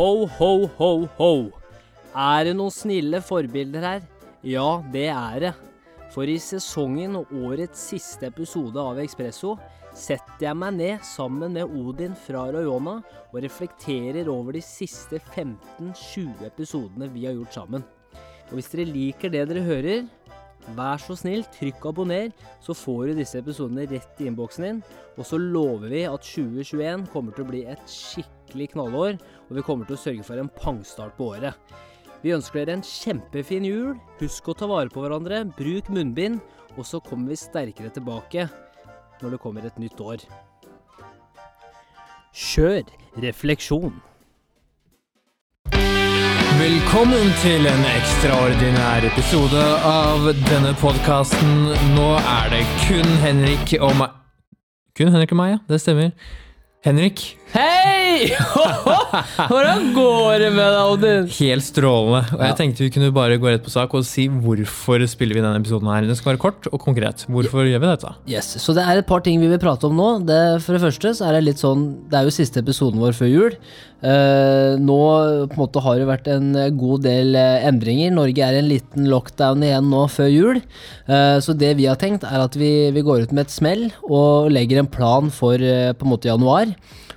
Ho, 0.00 0.24
ho, 0.38 0.64
ho, 0.78 0.92
ho. 1.18 1.32
Er 2.16 2.46
det 2.46 2.54
noen 2.56 2.72
snille 2.72 3.18
forbilder 3.20 3.82
her? 3.84 4.06
Ja, 4.48 4.78
det 4.94 5.10
er 5.12 5.42
det. 5.42 5.50
For 6.14 6.24
i 6.24 6.38
sesongen 6.40 7.18
og 7.18 7.34
årets 7.36 7.82
siste 7.90 8.30
episode 8.30 8.80
av 8.80 8.96
Ekspresso 9.02 9.58
setter 9.92 10.46
jeg 10.46 10.56
meg 10.56 10.78
ned 10.78 11.04
sammen 11.04 11.52
med 11.58 11.74
Odin 11.82 12.16
fra 12.16 12.46
Rayona 12.48 12.94
og 13.26 13.36
reflekterer 13.44 14.30
over 14.32 14.56
de 14.56 14.64
siste 14.64 15.20
15-20 15.34 16.48
episodene 16.48 17.10
vi 17.12 17.26
har 17.28 17.36
gjort 17.36 17.60
sammen. 17.60 17.84
Og 18.48 18.56
hvis 18.56 18.72
dere 18.72 18.88
liker 18.88 19.36
det 19.36 19.44
dere 19.52 19.66
hører, 19.68 20.08
vær 20.76 21.00
så 21.02 21.16
snill, 21.18 21.44
trykk 21.54 21.86
abonner, 21.90 22.30
så 22.62 22.76
får 22.76 23.10
du 23.10 23.20
disse 23.20 23.40
episodene 23.40 23.86
rett 23.90 24.20
i 24.20 24.28
innboksen 24.30 24.66
din. 24.66 24.80
Og 25.16 25.26
så 25.26 25.40
lover 25.40 25.92
vi 25.92 26.04
at 26.08 26.26
2021 26.26 27.06
kommer 27.12 27.36
til 27.36 27.46
å 27.46 27.50
bli 27.50 27.62
et 27.70 27.84
skikkelig 27.90 28.70
knallår, 28.74 29.20
og 29.48 29.56
vi 29.56 29.64
kommer 29.66 29.88
til 29.88 29.98
å 29.98 30.02
sørge 30.04 30.26
for 30.26 30.40
en 30.40 30.52
pangstart 30.60 31.16
på 31.18 31.32
året. 31.34 31.56
Vi 32.20 32.34
ønsker 32.36 32.60
dere 32.60 32.76
en 32.76 32.84
kjempefin 32.84 33.64
jul. 33.64 33.94
Husk 34.20 34.50
å 34.52 34.56
ta 34.56 34.68
vare 34.68 34.92
på 34.92 35.00
hverandre, 35.00 35.46
bruk 35.56 35.88
munnbind, 35.92 36.42
og 36.76 36.84
så 36.86 37.00
kommer 37.02 37.32
vi 37.32 37.40
sterkere 37.40 37.92
tilbake 37.94 38.46
når 39.20 39.34
det 39.34 39.40
kommer 39.42 39.66
et 39.66 39.80
nytt 39.80 40.00
år. 40.04 40.22
Kjør 42.30 42.84
refleksjon. 43.24 43.96
Velkommen 46.60 47.30
til 47.40 47.64
en 47.64 47.84
ekstraordinær 47.88 49.06
episode 49.08 49.62
av 49.88 50.26
denne 50.44 50.74
podkasten. 50.76 51.70
Nå 51.94 52.08
er 52.18 52.50
det 52.52 52.58
kun 52.82 53.08
Henrik 53.22 53.72
og 53.78 53.94
meg 53.96 54.12
Kun 54.98 55.08
Henrik 55.14 55.32
og 55.32 55.38
meg, 55.40 55.54
ja. 55.54 55.60
Det 55.70 55.78
stemmer. 55.80 56.10
Henrik, 56.82 57.36
Hei! 57.50 58.30
Hvordan 59.50 59.88
går 59.90 60.36
det 60.38 60.50
med 60.54 60.68
deg, 60.70 60.90
Odin? 60.92 61.24
helt 61.34 61.64
strålende. 61.66 62.20
Og 62.36 62.44
jeg 62.46 62.56
tenkte 62.60 62.84
vi 62.84 62.92
kunne 62.94 63.08
bare 63.14 63.40
gå 63.42 63.48
rett 63.50 63.64
på 63.64 63.72
sak 63.72 63.90
og 63.98 64.04
si 64.06 64.28
hvorfor 64.30 65.02
spiller 65.10 65.34
vi 65.34 65.42
denne 65.42 65.58
episoden 65.58 65.90
her. 65.90 66.06
Den 66.06 66.18
skal 66.18 66.36
være 66.36 66.42
kort 66.44 66.68
og 66.70 66.78
konkret. 66.84 67.24
Hvorfor 67.26 67.66
gjør 67.66 67.82
vi 67.82 67.90
dette? 67.90 68.12
Yes, 68.30 68.52
Så 68.62 68.74
det 68.76 68.84
er 68.86 69.00
et 69.00 69.08
par 69.08 69.24
ting 69.26 69.42
vi 69.42 69.50
vil 69.50 69.58
prate 69.58 69.88
om 69.90 69.98
nå. 69.98 70.10
Det, 70.28 70.38
for 70.62 70.78
det 70.78 70.84
første 70.84 71.10
så 71.18 71.26
er 71.26 71.38
det 71.38 71.46
litt 71.48 71.62
sånn 71.62 71.88
Det 72.06 72.20
er 72.20 72.28
jo 72.28 72.34
siste 72.38 72.62
episoden 72.62 73.02
vår 73.02 73.18
før 73.18 73.32
jul. 73.32 73.56
Uh, 74.00 74.78
nå 74.80 75.00
på 75.50 75.58
en 75.58 75.60
måte 75.60 75.82
har 75.84 75.98
det 75.98 76.06
vært 76.08 76.30
en 76.32 76.54
god 76.78 77.02
del 77.04 77.34
eh, 77.36 77.66
endringer. 77.68 78.14
Norge 78.14 78.46
er 78.46 78.56
i 78.56 78.62
en 78.62 78.70
liten 78.70 79.10
lockdown 79.10 79.66
igjen 79.66 79.90
nå 79.90 80.06
før 80.08 80.30
jul. 80.30 80.62
Uh, 81.10 81.36
så 81.42 81.52
det 81.58 81.74
vi 81.82 81.90
har 81.90 81.98
tenkt, 82.00 82.24
er 82.24 82.46
at 82.46 82.54
vi, 82.56 82.70
vi 82.94 83.04
går 83.04 83.26
ut 83.26 83.34
med 83.34 83.48
et 83.48 83.52
smell 83.58 83.88
og 84.06 84.48
legger 84.54 84.80
en 84.80 84.88
plan 84.88 85.34
for 85.34 85.58
på 85.58 86.06
en 86.06 86.14
måte 86.14 86.30
januar. 86.30 86.69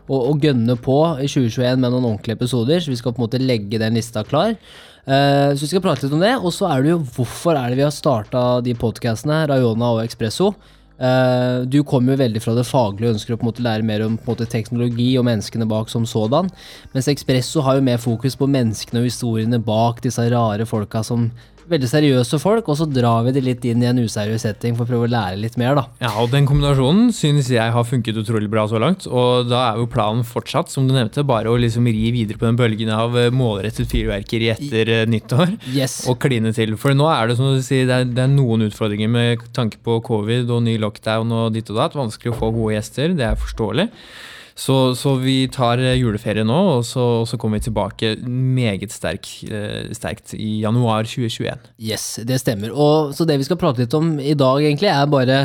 Og, 0.04 0.18
og 0.18 0.42
gønne 0.44 0.76
på 0.84 0.98
i 1.24 1.30
2021 1.30 1.80
med 1.80 1.94
noen 1.94 2.10
ordentlige 2.10 2.36
episoder, 2.36 2.82
så 2.84 2.92
vi 2.92 3.00
skal 3.00 3.14
på 3.16 3.22
en 3.22 3.28
måte 3.28 3.40
legge 3.40 3.80
den 3.80 3.96
lista 3.96 4.26
klar. 4.28 4.58
Uh, 5.04 5.52
så 5.52 5.64
vi 5.64 5.72
skal 5.74 5.84
prate 5.84 6.06
litt 6.06 6.16
om 6.16 6.24
det. 6.24 6.36
Og 6.40 6.52
så 6.56 6.70
er 6.70 6.84
det 6.84 6.94
jo 6.94 7.02
hvorfor 7.16 7.58
er 7.60 7.72
det 7.72 7.80
vi 7.80 7.88
har 7.88 7.96
starta 7.96 8.62
de 8.66 8.76
podkastene, 8.80 9.46
Rayona 9.52 9.94
og 9.96 10.04
Expresso. 10.04 10.54
Uh, 10.94 11.66
du 11.68 11.82
kommer 11.84 12.14
jo 12.14 12.22
veldig 12.22 12.42
fra 12.44 12.54
det 12.56 12.68
faglige 12.70 13.10
og 13.10 13.18
ønsker 13.18 13.34
å 13.34 13.40
på 13.40 13.44
en 13.44 13.50
måte 13.50 13.64
lære 13.66 13.88
mer 13.88 14.04
om 14.06 14.20
måte, 14.28 14.46
teknologi 14.48 15.10
og 15.20 15.26
menneskene 15.28 15.68
bak 15.68 15.92
som 15.92 16.06
sådan. 16.08 16.52
Mens 16.94 17.10
Expresso 17.12 17.64
har 17.66 17.80
jo 17.80 17.88
mer 17.88 18.00
fokus 18.00 18.38
på 18.40 18.48
menneskene 18.48 19.02
og 19.02 19.10
historiene 19.10 19.60
bak 19.64 20.04
disse 20.06 20.28
rare 20.32 20.68
folka 20.70 21.04
som 21.04 21.32
Veldig 21.72 21.88
seriøse 21.88 22.40
folk, 22.42 22.68
og 22.68 22.78
så 22.80 22.88
drar 22.90 23.24
vi 23.28 23.34
det 23.36 23.44
litt 23.46 23.66
inn 23.70 23.84
i 23.84 23.88
en 23.90 24.02
useriøs 24.04 24.44
setting 24.44 24.76
for 24.76 24.86
å 24.86 24.90
prøve 24.90 25.08
å 25.08 25.12
lære 25.14 25.40
litt 25.40 25.56
mer, 25.60 25.78
da. 25.80 25.86
Ja, 26.04 26.12
og 26.20 26.32
Den 26.34 26.48
kombinasjonen 26.50 27.12
synes 27.16 27.52
jeg 27.54 27.74
har 27.76 27.88
funket 27.88 28.18
utrolig 28.20 28.50
bra 28.52 28.66
så 28.68 28.82
langt. 28.82 29.08
Og 29.08 29.48
da 29.48 29.62
er 29.70 29.80
jo 29.80 29.88
planen 29.92 30.26
fortsatt, 30.28 30.72
som 30.74 30.88
du 30.90 30.96
nevnte, 30.96 31.24
bare 31.28 31.52
å 31.52 31.60
liksom 31.60 31.88
ri 31.88 32.12
videre 32.16 32.40
på 32.42 32.50
den 32.50 32.60
bølgen 32.60 32.92
av 32.94 33.16
eh, 33.20 33.32
målrettet 33.34 33.90
fyrverkeri 33.92 34.52
etter 34.56 34.94
eh, 35.00 35.06
nyttår. 35.10 35.56
Yes. 35.74 36.02
og 36.10 36.20
kline 36.24 36.52
til. 36.56 36.76
For 36.80 36.96
nå 36.98 37.08
er 37.12 37.32
det 37.32 37.40
som 37.40 37.54
du 37.54 37.64
sier, 37.64 37.88
det 37.90 37.96
er, 38.02 38.12
det 38.12 38.26
er 38.26 38.34
noen 38.34 38.68
utfordringer 38.68 39.12
med 39.12 39.48
tanke 39.56 39.80
på 39.84 40.02
covid 40.06 40.52
og 40.52 40.66
ny 40.68 40.76
lockdown 40.82 41.32
og 41.32 41.56
ditt 41.56 41.72
og 41.72 41.80
datt. 41.80 41.98
Vanskelig 41.98 42.34
å 42.34 42.40
få 42.42 42.52
gode 42.56 42.78
gjester, 42.78 43.16
det 43.18 43.30
er 43.32 43.40
forståelig. 43.40 43.88
Så, 44.56 44.94
så 44.96 45.16
vi 45.18 45.48
tar 45.52 45.82
eh, 45.82 45.96
juleferie 45.98 46.46
nå, 46.46 46.60
og 46.78 46.84
så, 46.86 47.04
og 47.24 47.30
så 47.30 47.40
kommer 47.42 47.58
vi 47.58 47.68
tilbake 47.68 48.14
meget 48.26 48.94
sterk, 48.94 49.30
eh, 49.50 49.90
sterkt 49.98 50.36
i 50.38 50.60
januar 50.62 51.08
2021. 51.10 51.72
Yes, 51.82 52.06
det 52.28 52.38
stemmer. 52.44 52.74
Og, 52.74 53.16
så 53.18 53.26
det 53.26 53.40
vi 53.42 53.48
skal 53.48 53.60
prate 53.62 53.84
litt 53.84 53.98
om 53.98 54.16
i 54.22 54.36
dag, 54.38 54.62
egentlig, 54.62 54.92
er 54.94 55.10
bare 55.10 55.40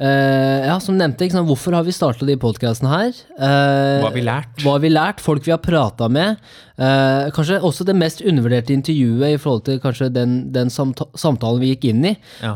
eh, 0.00 0.66
Ja, 0.66 0.78
som 0.80 0.96
nevnte, 0.98 1.28
sant? 1.30 1.46
hvorfor 1.48 1.74
har 1.76 1.84
vi 1.86 1.92
starta 1.94 2.26
de 2.26 2.36
podkastene 2.40 2.88
her? 2.90 3.12
Uh, 3.36 4.00
Hva 4.00 4.08
har 4.08 4.16
vi 4.16 4.24
lært? 4.24 4.58
Hva 4.64 4.74
har 4.76 4.82
vi 4.84 4.90
lært? 4.92 5.20
Folk 5.20 5.44
vi 5.46 5.52
har 5.54 5.60
prata 5.62 6.08
med. 6.08 6.40
Uh, 6.80 7.28
kanskje 7.36 7.58
også 7.60 7.84
det 7.84 7.94
mest 8.00 8.22
undervurderte 8.24 8.72
intervjuet 8.72 9.34
i 9.34 9.40
forhold 9.40 9.66
til 9.66 9.80
kanskje 9.82 10.08
den, 10.14 10.38
den 10.54 10.70
samta 10.72 11.04
samtalen 11.20 11.60
vi 11.60 11.74
gikk 11.74 11.84
inn 11.90 12.06
i. 12.08 12.14
Ja. 12.40 12.54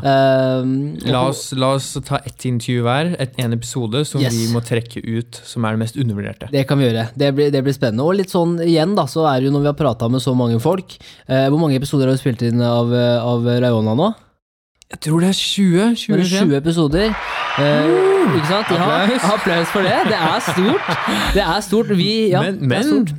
La 1.13 1.21
oss, 1.29 1.51
la 1.53 1.75
oss 1.77 1.91
ta 2.07 2.17
ett 2.25 2.45
intervju 2.49 2.81
hver, 2.87 3.13
et, 3.21 3.37
en 3.37 3.53
episode 3.53 4.01
som 4.09 4.23
Yes. 4.25 4.33
vi 4.33 4.47
må 4.53 4.63
trekke 4.65 5.03
ut 5.05 5.37
som 5.45 5.65
er 5.65 5.75
det 5.75 5.83
mest 5.83 5.97
undervurderte. 6.01 6.49
Det 6.51 6.65
kan 6.67 6.79
vi 6.81 6.87
gjøre. 6.89 7.07
Det 7.13 7.31
blir, 7.37 7.51
det 7.53 7.61
blir 7.67 7.75
spennende. 7.77 8.05
Og 8.07 8.17
litt 8.17 8.33
sånn 8.33 8.57
igjen, 8.65 8.95
da, 8.97 9.05
så 9.05 9.27
er 9.29 9.39
det 9.43 9.51
jo 9.51 9.55
når 9.59 9.67
vi 9.67 9.71
har 9.73 9.77
prata 9.77 10.09
med 10.09 10.23
så 10.23 10.33
mange 10.37 10.57
folk 10.63 10.95
Hvor 11.27 11.59
mange 11.61 11.77
episoder 11.77 12.07
har 12.09 12.15
vi 12.17 12.21
spilt 12.23 12.41
inn 12.47 12.61
av, 12.65 12.89
av 13.21 13.45
Rayona 13.45 13.93
nå? 13.97 14.13
Jeg 14.91 14.99
tror 15.01 15.19
det 15.19 15.29
er 15.29 15.33
20? 15.33 15.77
Det 15.77 15.85
er 15.89 15.95
20 15.95 16.23
20 16.25 16.57
episoder. 16.57 17.07
Uh, 17.57 18.35
ikke 18.35 18.47
sant? 18.47 18.69
Ja, 18.69 18.89
Applaus. 19.01 19.23
applaus 19.33 19.71
for 19.73 19.81
det. 19.81 19.95
Det 20.11 20.19
er 20.19 20.39
stort. 20.45 20.91
Det 21.33 21.41
er 21.43 21.59
stort. 21.65 21.97
Vi, 21.97 22.11
ja, 22.29 22.41
men 22.45 22.59
men 22.69 22.83
stort. 22.83 23.15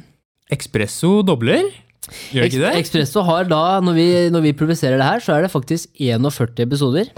Espresso 0.50 1.22
dobler? 1.26 1.66
Gjør 2.30 2.46
ikke 2.46 2.60
det? 2.62 2.72
Expresso 2.78 3.22
har 3.26 3.48
da, 3.50 3.80
når 3.82 3.96
vi, 3.98 4.06
når 4.30 4.44
vi 4.44 4.52
publiserer 4.52 5.00
det 5.00 5.08
her, 5.08 5.18
så 5.18 5.34
er 5.34 5.42
det 5.42 5.50
faktisk 5.50 5.88
41 5.98 6.62
episoder. 6.62 7.10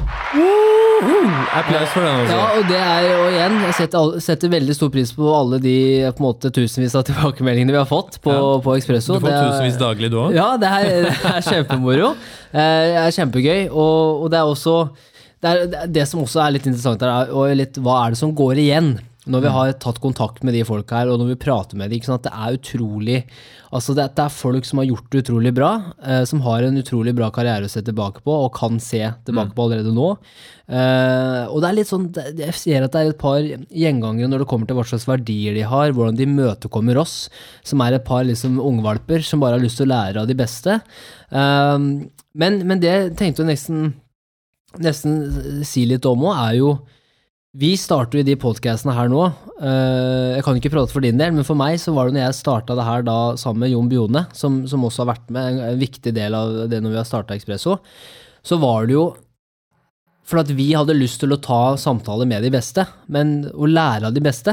Applaus 0.98 1.88
for 1.94 2.02
den, 2.02 2.20
altså. 2.22 2.36
Ja, 2.36 2.46
og 2.58 2.68
det 2.68 2.78
er 2.82 3.04
jo 3.06 3.18
igjen, 3.30 3.56
jeg 3.66 3.74
setter, 3.78 4.16
setter 4.24 4.50
veldig 4.52 4.74
stor 4.76 4.90
pris 4.94 5.12
på 5.14 5.28
alle 5.34 5.60
de 5.62 5.74
på 6.16 6.22
en 6.22 6.26
måte, 6.26 6.50
tusenvis 6.54 6.96
av 6.98 7.04
tilbakemeldingene 7.08 7.74
vi 7.76 7.78
har 7.80 7.88
fått 7.88 8.18
på, 8.24 8.32
Ja. 8.34 8.48
på 8.64 8.74
Expresso. 8.78 9.18
Du 9.18 9.26
får 9.26 9.30
er- 9.34 9.50
tusenvis 9.52 9.78
daglig, 9.80 10.10
du 10.10 10.16
òg. 10.24 10.34
Ja, 10.34 10.48
det 10.56 10.66
er, 10.68 11.02
det 11.06 11.34
er 11.34 11.42
kjempemoro. 11.52 12.14
Eh, 12.48 12.56
Det 12.88 12.96
er 12.96 13.10
kjempegøy. 13.12 13.66
Og, 13.68 14.22
og 14.24 14.30
det 14.32 14.38
er 14.38 14.46
også 14.48 14.74
det, 15.42 15.50
er, 15.50 15.86
det 15.86 16.06
som 16.08 16.22
også 16.22 16.40
er 16.46 16.54
litt 16.56 16.64
interessant, 16.66 17.02
er 17.04 17.28
og 17.30 17.50
litt, 17.54 17.76
hva 17.84 18.06
er 18.06 18.14
det 18.14 18.18
som 18.18 18.32
går 18.34 18.56
igjen? 18.62 18.94
Når 19.28 19.44
vi 19.44 19.52
har 19.52 19.72
tatt 19.82 20.00
kontakt 20.00 20.42
med 20.46 20.56
de 20.56 20.64
folka 20.66 21.02
her, 21.02 21.12
og 21.12 21.20
når 21.20 21.34
vi 21.34 21.40
prater 21.44 21.78
med 21.78 21.90
dem. 21.90 21.98
Ikke 21.98 22.10
sant? 22.10 22.24
Det 22.26 22.32
er 22.32 22.58
utrolig 22.58 23.22
Altså, 23.68 23.92
det, 23.92 24.06
er 24.16 24.32
folk 24.32 24.64
som 24.64 24.80
har 24.80 24.86
gjort 24.88 25.10
det 25.12 25.20
utrolig 25.26 25.50
bra, 25.52 25.70
eh, 26.00 26.22
som 26.24 26.40
har 26.46 26.64
en 26.64 26.78
utrolig 26.80 27.12
bra 27.16 27.26
karriere 27.34 27.68
å 27.68 27.72
se 27.72 27.82
tilbake 27.84 28.22
på, 28.24 28.32
og 28.32 28.54
kan 28.56 28.78
se 28.80 29.02
tilbake 29.26 29.52
på 29.52 29.66
allerede 29.66 29.92
nå. 29.92 30.14
Eh, 30.72 31.42
og 31.52 31.60
det 31.60 31.68
er 31.68 31.76
litt 31.76 31.90
sånn 31.90 32.06
det- 32.12 32.36
Jeg 32.38 32.54
ser 32.54 32.84
at 32.84 32.92
det 32.92 33.00
er 33.00 33.10
et 33.10 33.18
par 33.18 33.40
gjengangere 33.40 34.28
når 34.28 34.38
det 34.38 34.48
kommer 34.48 34.66
til 34.66 34.76
hva 34.76 34.86
slags 34.88 35.04
verdier 35.04 35.52
de 35.52 35.62
har, 35.68 35.92
hvordan 35.92 36.16
de 36.16 36.24
møtekommer 36.24 36.96
oss, 36.96 37.28
som 37.62 37.80
er 37.82 37.92
et 37.94 38.04
par 38.04 38.24
liksom 38.24 38.58
ungvalper 38.58 39.22
som 39.22 39.40
bare 39.40 39.58
har 39.58 39.60
lyst 39.60 39.76
til 39.76 39.86
å 39.86 39.92
lære 39.92 40.22
av 40.22 40.26
de 40.26 40.34
beste. 40.34 40.80
Eh, 41.30 41.78
men, 41.78 42.66
men 42.66 42.80
det 42.80 43.16
tenkte 43.18 43.44
jeg 43.44 43.52
nesten, 43.52 43.94
nesten 44.78 45.62
si 45.64 45.84
litt 45.84 46.06
om 46.06 46.24
òg, 46.24 46.36
er 46.48 46.56
jo 46.56 46.78
vi 47.58 47.72
starter 47.80 48.20
jo 48.20 48.26
de 48.26 48.36
podkastene 48.38 48.94
her 48.94 49.08
nå. 49.10 49.22
Eh, 49.58 50.36
jeg 50.36 50.44
kan 50.46 50.58
ikke 50.58 50.70
prate 50.70 50.94
for 50.94 51.02
din 51.02 51.18
del, 51.18 51.32
men 51.34 51.46
for 51.46 51.58
meg 51.58 51.80
så 51.82 51.94
var 51.96 52.06
det 52.06 52.14
når 52.14 52.28
jeg 52.28 52.40
starta 52.40 52.76
det 52.78 52.86
her 52.86 53.06
da 53.06 53.16
sammen 53.40 53.64
med 53.64 53.72
Jon 53.72 53.88
Bione, 53.90 54.26
som, 54.36 54.60
som 54.70 54.84
også 54.86 55.02
har 55.02 55.14
vært 55.16 55.32
med, 55.34 55.58
en 55.66 55.80
viktig 55.80 56.12
del 56.14 56.36
av 56.38 56.68
det 56.70 56.78
når 56.84 56.94
vi 56.94 57.00
har 57.00 57.08
starta 57.08 57.34
Ekspresso, 57.34 57.80
så 58.46 58.60
var 58.62 58.86
det 58.86 58.94
jo 58.94 59.08
for 60.28 60.42
at 60.42 60.50
vi 60.52 60.68
hadde 60.76 60.94
lyst 60.94 61.22
til 61.22 61.32
å 61.32 61.40
ta 61.40 61.62
samtaler 61.80 62.28
med 62.28 62.44
de 62.44 62.52
beste, 62.52 62.84
men, 63.10 63.48
og 63.54 63.72
lære 63.72 64.10
av 64.10 64.14
de 64.14 64.22
beste. 64.22 64.52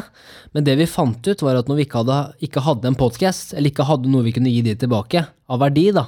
Men 0.56 0.66
det 0.66 0.78
vi 0.80 0.88
fant 0.88 1.20
ut, 1.28 1.44
var 1.44 1.60
at 1.60 1.68
når 1.70 1.82
vi 1.82 1.86
ikke 1.86 2.02
hadde, 2.06 2.20
ikke 2.48 2.64
hadde 2.64 2.90
en 2.90 2.98
podkast, 2.98 3.52
eller 3.54 3.74
ikke 3.74 3.86
hadde 3.90 4.10
noe 4.10 4.24
vi 4.26 4.34
kunne 4.38 4.54
gi 4.54 4.64
de 4.66 4.78
tilbake, 4.80 5.26
av 5.52 5.60
verdi, 5.62 5.90
da, 5.94 6.08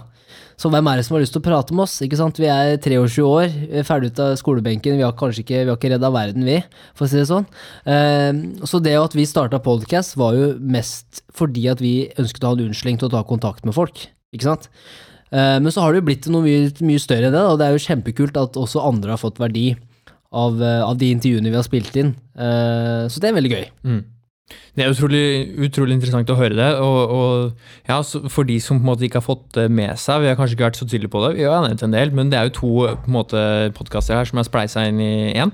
så 0.58 0.72
hvem 0.74 0.88
er 0.90 0.98
det 0.98 1.06
som 1.06 1.14
har 1.14 1.22
lyst 1.22 1.36
til 1.36 1.44
å 1.44 1.46
prate 1.46 1.76
med 1.78 1.84
oss? 1.84 2.00
Ikke 2.02 2.18
sant? 2.18 2.40
Vi 2.42 2.48
er 2.50 2.80
23 2.82 3.22
år, 3.22 3.52
er 3.78 3.86
ferdig 3.86 4.10
ut 4.10 4.22
av 4.24 4.32
skolebenken, 4.40 4.96
vi 4.98 5.06
har 5.06 5.14
kanskje 5.18 5.44
ikke, 5.44 5.60
vi 5.68 5.76
ikke 5.76 5.92
redda 5.94 6.10
verden, 6.14 6.48
vi, 6.50 6.56
for 6.98 7.06
å 7.06 7.12
si 7.12 7.20
det 7.20 7.28
sånn. 7.30 7.46
Eh, 7.86 8.40
så 8.66 8.82
det 8.82 8.96
at 8.98 9.14
vi 9.14 9.28
starta 9.30 9.62
podcast, 9.62 10.18
var 10.18 10.34
jo 10.34 10.56
mest 10.58 11.22
fordi 11.38 11.68
at 11.70 11.84
vi 11.84 12.10
ønsket 12.18 12.42
å 12.42 12.50
ha 12.50 12.58
en 12.58 12.66
unnskyldning 12.66 12.98
til 13.04 13.12
å 13.12 13.14
ta 13.14 13.22
kontakt 13.30 13.70
med 13.70 13.78
folk. 13.78 14.08
Ikke 14.34 14.50
sant? 14.50 14.66
Eh, 15.30 15.60
men 15.62 15.70
så 15.70 15.86
har 15.86 15.94
det 15.94 16.02
jo 16.02 16.10
blitt 16.10 16.26
noe 16.34 16.42
mye, 16.48 16.74
mye 16.90 17.06
større 17.06 17.30
enn 17.30 17.38
det, 17.38 17.46
og 17.46 17.62
det 17.62 17.70
er 17.70 17.78
jo 17.78 17.86
kjempekult 17.86 18.42
at 18.42 18.58
også 18.58 18.82
andre 18.82 19.14
har 19.14 19.22
fått 19.22 19.38
verdi 19.44 19.70
av, 20.34 20.58
eh, 20.58 20.82
av 20.82 20.98
de 20.98 21.14
intervjuene 21.14 21.54
vi 21.54 21.62
har 21.62 21.70
spilt 21.70 22.02
inn. 22.02 22.16
Så 22.34 23.22
det 23.22 23.30
er 23.30 23.38
veldig 23.38 23.54
gøy. 23.54 23.66
Mm. 23.86 24.02
Det 24.48 24.86
er 24.86 24.94
utrolig, 24.94 25.24
utrolig 25.68 25.96
interessant 25.98 26.30
å 26.32 26.38
høre 26.40 26.56
det. 26.56 26.68
Og, 26.80 27.14
og 27.18 27.90
ja, 27.90 27.98
for 28.32 28.48
de 28.48 28.60
som 28.64 28.78
på 28.78 28.86
en 28.86 28.92
måte 28.92 29.08
ikke 29.08 29.20
har 29.20 29.26
fått 29.26 29.48
det 29.58 29.66
med 29.74 29.98
seg, 30.00 30.22
vi 30.24 30.30
har 30.30 30.38
kanskje 30.40 30.56
ikke 30.56 30.68
vært 30.70 30.80
så 30.80 30.88
tydelige 30.88 31.12
på 31.16 31.24
det, 31.26 31.34
vi 31.40 31.48
har 31.50 31.66
nevnt 31.66 31.84
en 31.84 31.96
del, 31.96 32.14
men 32.16 32.32
det 32.32 32.40
er 32.40 32.48
jo 32.48 32.56
to 32.60 32.72
på 32.94 33.10
en 33.10 33.18
måte 33.18 33.42
podkaster 33.78 34.20
her 34.20 34.30
som 34.30 34.40
er 34.40 34.48
spleisa 34.48 34.86
inn 34.88 35.02
i 35.04 35.14
én. 35.34 35.52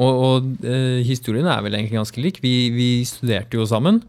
Og, 0.00 0.22
og 0.26 0.64
eh, 0.64 1.02
historien 1.04 1.46
er 1.46 1.60
vel 1.64 1.76
egentlig 1.76 2.00
ganske 2.00 2.24
lik. 2.24 2.40
Vi, 2.42 2.54
vi 2.72 2.88
studerte 3.08 3.60
jo 3.60 3.68
sammen. 3.68 4.00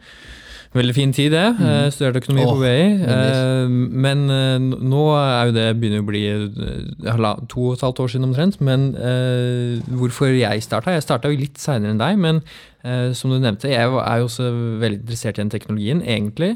Veldig 0.74 0.94
fin 0.96 1.12
tid, 1.14 1.32
det. 1.32 1.46
Mm. 1.60 1.92
Studerte 1.94 2.22
økonomi 2.24 2.46
oh, 2.46 2.54
på 2.56 2.64
BI. 2.64 2.86
Eh, 3.14 3.74
Men 4.06 4.24
eh, 4.34 4.56
nå 4.82 5.04
er 5.20 5.50
jo 5.50 5.56
det 5.58 5.66
begynner 5.78 6.02
å 6.02 6.08
bli 6.08 6.24
eh, 6.34 7.28
to 7.52 7.68
og 7.68 7.76
et 7.76 7.86
halvt 7.86 8.02
år 8.04 8.14
siden 8.14 8.30
omtrent. 8.32 8.58
Men 8.62 8.88
eh, 8.98 9.84
hvorfor 10.00 10.34
jeg 10.34 10.66
starta? 10.66 10.96
Jeg 10.96 11.06
starta 11.06 11.30
jo 11.30 11.38
litt 11.38 11.62
seinere 11.62 11.94
enn 11.94 12.02
deg, 12.02 12.18
men 12.22 12.42
eh, 12.82 13.12
som 13.18 13.34
du 13.34 13.38
nevnte, 13.38 13.70
jeg 13.70 13.86
er 13.86 14.18
jo 14.24 14.26
også 14.30 14.50
veldig 14.82 15.04
interessert 15.04 15.38
i 15.38 15.44
den 15.44 15.54
teknologien, 15.54 16.02
egentlig. 16.02 16.56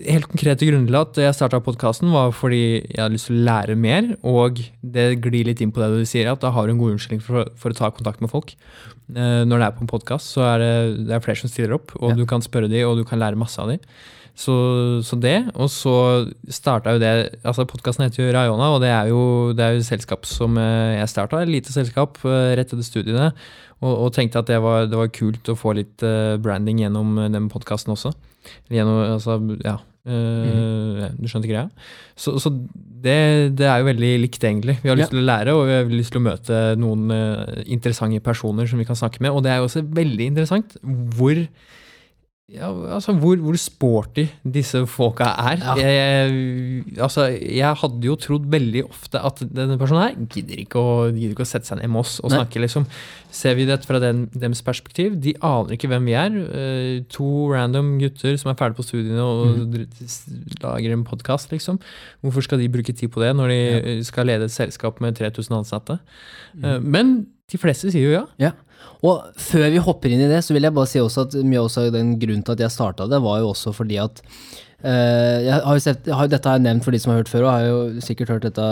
Helt 0.00 0.24
konkrete 0.26 0.64
grunner 0.66 0.88
til 0.88 0.96
at 0.98 1.18
jeg 1.20 1.34
starta 1.36 1.58
podkasten, 1.62 2.08
var 2.14 2.30
fordi 2.34 2.80
jeg 2.80 2.96
hadde 2.98 3.12
lyst 3.14 3.28
til 3.28 3.36
å 3.36 3.44
lære 3.44 3.74
mer. 3.78 4.08
Og 4.24 4.62
det 4.82 5.20
glir 5.22 5.44
litt 5.46 5.60
inn 5.60 5.70
på 5.74 5.82
det 5.82 5.90
du 5.92 6.06
sier, 6.08 6.30
at 6.32 6.40
da 6.42 6.50
har 6.50 6.66
du 6.66 6.72
en 6.72 6.80
god 6.80 6.94
unnskyldning 6.96 7.20
for, 7.22 7.50
for 7.60 7.74
å 7.74 7.78
ta 7.78 7.90
kontakt 7.92 8.22
med 8.24 8.32
folk. 8.32 8.54
Eh, 9.12 9.42
når 9.44 9.60
det 9.60 9.66
er 9.68 9.76
på 9.76 9.84
en 9.84 9.92
podkast, 9.92 10.32
så 10.32 10.46
er 10.54 10.64
det, 10.64 10.72
det 11.10 11.14
er 11.18 11.22
flere 11.22 11.42
som 11.42 11.52
stiller 11.52 11.76
opp, 11.76 11.92
og 12.00 12.14
Ja. 12.14 12.16
du 12.16 12.24
kan 12.26 12.40
spørre 12.42 12.70
dem, 12.72 12.88
og 12.88 12.96
du 12.96 13.04
kan 13.04 13.20
lære 13.20 13.36
masse 13.38 13.60
av 13.60 13.68
dem. 13.68 13.84
Så, 14.34 14.54
så 15.04 15.16
det, 15.20 15.34
og 15.60 15.68
så 15.68 15.92
starta 16.48 16.94
jo 16.94 17.00
det 17.02 17.10
altså 17.44 17.66
Podkasten 17.68 18.06
heter 18.06 18.22
jo 18.24 18.32
Rayona, 18.32 18.70
og 18.72 18.80
det 18.80 18.88
er 18.88 19.10
jo, 19.10 19.52
det 19.52 19.60
er 19.64 19.74
jo 19.76 19.82
et 19.82 19.88
selskap 19.90 20.24
som 20.26 20.56
eh, 20.60 20.96
jeg 21.02 21.10
starta. 21.12 21.42
Et 21.44 21.52
lite 21.52 21.74
selskap 21.74 22.16
eh, 22.24 22.54
rett 22.56 22.72
etter 22.72 22.86
studiene. 22.86 23.28
Og, 23.82 23.92
og 24.06 24.12
tenkte 24.16 24.40
at 24.40 24.48
det 24.48 24.56
var, 24.64 24.86
det 24.88 24.96
var 24.98 25.10
kult 25.12 25.50
å 25.52 25.56
få 25.58 25.74
litt 25.76 26.04
eh, 26.06 26.38
branding 26.40 26.80
gjennom 26.84 27.18
den 27.34 27.48
podkasten 27.52 27.92
også. 27.92 28.14
Gjennom, 28.72 29.02
altså, 29.18 29.36
ja. 29.66 29.76
Mm. 30.02 31.12
Du 31.20 31.28
skjønte 31.30 31.46
greia? 31.46 31.68
Så, 32.18 32.32
så 32.42 32.50
det, 32.50 33.52
det 33.54 33.68
er 33.68 33.82
jo 33.82 33.86
veldig 33.86 34.08
likt, 34.24 34.42
egentlig. 34.42 34.78
Vi 34.82 34.90
har 34.90 34.98
lyst 34.98 35.12
Ja. 35.12 35.14
til 35.14 35.20
å 35.22 35.28
lære, 35.28 35.54
og 35.54 35.68
vi 35.68 35.76
har 35.76 35.92
lyst 35.92 36.10
til 36.16 36.18
å 36.18 36.24
møte 36.24 36.62
noen 36.80 37.12
interessante 37.70 38.18
personer 38.24 38.66
som 38.66 38.80
vi 38.82 38.88
kan 38.88 38.98
snakke 38.98 39.22
med. 39.22 39.30
Og 39.30 39.44
det 39.44 39.52
er 39.52 39.60
jo 39.60 39.68
også 39.68 39.84
veldig 39.94 40.26
interessant 40.32 40.74
hvor 41.14 41.38
ja, 42.50 42.68
altså 42.94 43.14
hvor, 43.16 43.38
hvor 43.40 43.56
sporty 43.56 44.24
disse 44.54 44.80
folka 44.90 45.28
er. 45.40 45.60
Ja. 45.62 45.74
Jeg, 45.78 46.98
altså, 47.00 47.28
jeg 47.30 47.78
hadde 47.80 48.04
jo 48.08 48.16
trodd 48.20 48.48
veldig 48.52 48.82
ofte 48.84 49.20
at 49.24 49.40
denne 49.46 49.78
personen 49.80 50.02
her 50.02 50.26
gidder 50.26 50.60
ikke 50.60 50.82
å, 50.82 50.92
gidder 51.14 51.36
ikke 51.36 51.46
å 51.46 51.48
sette 51.48 51.70
seg 51.70 51.80
ned 51.80 51.92
med 51.94 52.02
oss 52.02 52.18
og 52.20 52.28
Nei. 52.28 52.40
snakke. 52.40 52.60
liksom. 52.64 52.86
Ser 53.32 53.56
vi 53.56 53.68
dette 53.70 53.88
fra 53.88 54.02
den, 54.02 54.26
deres 54.34 54.60
perspektiv? 54.66 55.16
De 55.22 55.32
aner 55.38 55.78
ikke 55.78 55.88
hvem 55.92 56.10
vi 56.10 56.16
er. 56.18 56.38
Uh, 56.52 56.96
to 57.14 57.30
random 57.54 57.94
gutter 58.02 58.36
som 58.40 58.52
er 58.52 58.58
ferdig 58.60 58.80
på 58.80 58.88
studiene 58.90 59.22
og 59.22 59.62
mm. 59.62 59.76
lager 60.66 60.96
en 60.98 61.06
podkast, 61.08 61.54
liksom. 61.54 61.80
Hvorfor 62.26 62.44
skal 62.44 62.60
de 62.60 62.72
bruke 62.74 62.92
tid 62.92 63.14
på 63.14 63.22
det 63.22 63.32
når 63.38 63.54
de 63.54 63.60
ja. 63.62 64.00
skal 64.04 64.28
lede 64.28 64.50
et 64.50 64.54
selskap 64.54 65.00
med 65.00 65.16
3000 65.16 65.62
ansatte? 65.62 66.02
Mhm. 66.52 66.90
men 66.92 67.14
de 67.52 67.60
fleste 67.60 67.92
sier 67.92 68.08
jo 68.08 68.14
ja. 68.16 68.26
Ja. 68.40 68.52
Og 69.06 69.34
før 69.38 69.68
vi 69.74 69.82
hopper 69.82 70.12
inn 70.14 70.24
i 70.24 70.30
det, 70.30 70.40
så 70.46 70.54
vil 70.54 70.66
jeg 70.66 70.74
bare 70.74 70.90
si 70.90 71.00
også 71.02 71.26
at 71.26 71.38
mye 71.46 71.62
også 71.62 71.88
den 71.94 72.16
grunnen 72.22 72.44
til 72.46 72.54
at 72.54 72.64
jeg 72.64 72.74
starta 72.74 73.08
det, 73.10 73.22
var 73.22 73.40
jo 73.42 73.52
også 73.52 73.74
fordi 73.76 73.98
at 74.02 74.22
Uh, 74.82 75.38
jeg 75.46 75.54
har 75.62 75.76
jo 75.76 75.82
sett, 75.82 76.08
jeg 76.10 76.16
har, 76.18 76.26
Dette 76.26 76.48
har 76.50 76.56
jeg 76.58 76.64
nevnt 76.64 76.82
for 76.82 76.90
de 76.90 76.98
som 76.98 77.12
har 77.12 77.20
hørt 77.20 77.28
før, 77.30 77.44
og 77.46 77.52
har 77.54 77.66
jo 77.68 78.00
sikkert 78.02 78.32
hørt 78.34 78.46
dette 78.48 78.64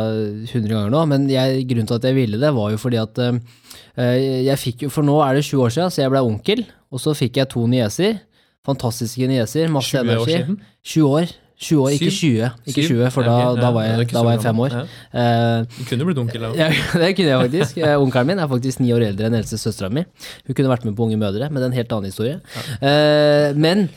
100 0.48 0.66
ganger 0.66 0.90
nå, 0.90 1.02
men 1.06 1.28
jeg, 1.30 1.60
grunnen 1.70 1.86
til 1.86 2.00
at 2.00 2.08
jeg 2.08 2.16
ville 2.16 2.40
det, 2.42 2.50
var 2.56 2.72
jo 2.72 2.80
fordi 2.82 2.98
at 2.98 3.20
uh, 3.22 3.38
jeg 3.94 4.58
fikk 4.58 4.82
jo 4.88 4.90
For 4.90 5.06
nå 5.06 5.20
er 5.22 5.38
det 5.38 5.44
20 5.46 5.62
år 5.62 5.76
siden, 5.76 5.94
så 5.94 6.02
jeg 6.02 6.10
ble 6.10 6.24
onkel, 6.26 6.64
og 6.90 7.02
så 7.04 7.14
fikk 7.14 7.38
jeg 7.38 7.50
to 7.52 7.62
nieser. 7.70 8.18
Fantastiske 8.66 9.28
nieser, 9.30 9.70
masse 9.70 9.94
20 9.94 10.02
år 10.02 10.16
energi. 10.16 10.40
siden. 10.40 10.58
20 10.96 11.14
år. 11.20 11.36
20 11.60 11.80
år, 11.84 11.90
ikke 11.92 12.08
20, 12.08 12.46
ikke 12.72 12.82
20 12.88 13.10
for 13.12 13.26
da, 13.28 13.34
da, 13.58 13.68
var 13.74 13.84
jeg, 13.84 14.06
da 14.14 14.22
var 14.24 14.32
jeg 14.32 14.40
fem 14.46 14.60
år. 14.64 14.76
Eh, 15.12 15.64
Du 15.76 15.82
kunne 15.90 16.06
blitt 16.08 16.20
onkel. 16.22 16.46
da. 16.46 16.68
det 17.02 17.10
kunne 17.18 17.28
jeg 17.28 17.42
faktisk. 17.44 17.80
Eh, 17.84 17.96
Onkelen 18.00 18.30
min 18.30 18.40
er 18.40 18.48
faktisk 18.48 18.80
ni 18.80 18.92
år 18.96 19.04
eldre 19.10 19.28
enn 19.28 19.36
eldste 19.36 19.58
søstera 19.60 19.90
mi. 19.92 20.06
Hun 20.48 20.56
kunne 20.56 20.72
vært 20.72 20.86
med 20.88 20.96
på 20.96 21.04
Unge 21.04 21.18
mødre, 21.20 21.50
men 21.52 21.60
det 21.60 21.66
er 21.66 21.72
en 21.72 21.78
helt 21.82 21.92
annen 21.98 22.08
historie. 22.08 22.38
Eh, 22.80 23.52
men 23.60 23.88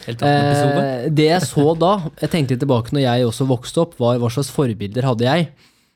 det 1.15 1.29
jeg 1.29 1.45
så 1.47 1.69
da, 1.79 1.93
jeg 2.19 2.33
tenkte 2.35 2.57
litt 2.57 2.65
tilbake 2.65 2.91
når 2.95 3.05
jeg 3.07 3.29
også 3.31 3.47
vokste 3.47 3.85
opp, 3.85 3.95
var 4.01 4.19
hva 4.19 4.31
slags 4.35 4.51
forbilder 4.51 5.07
hadde 5.07 5.29
jeg? 5.29 5.47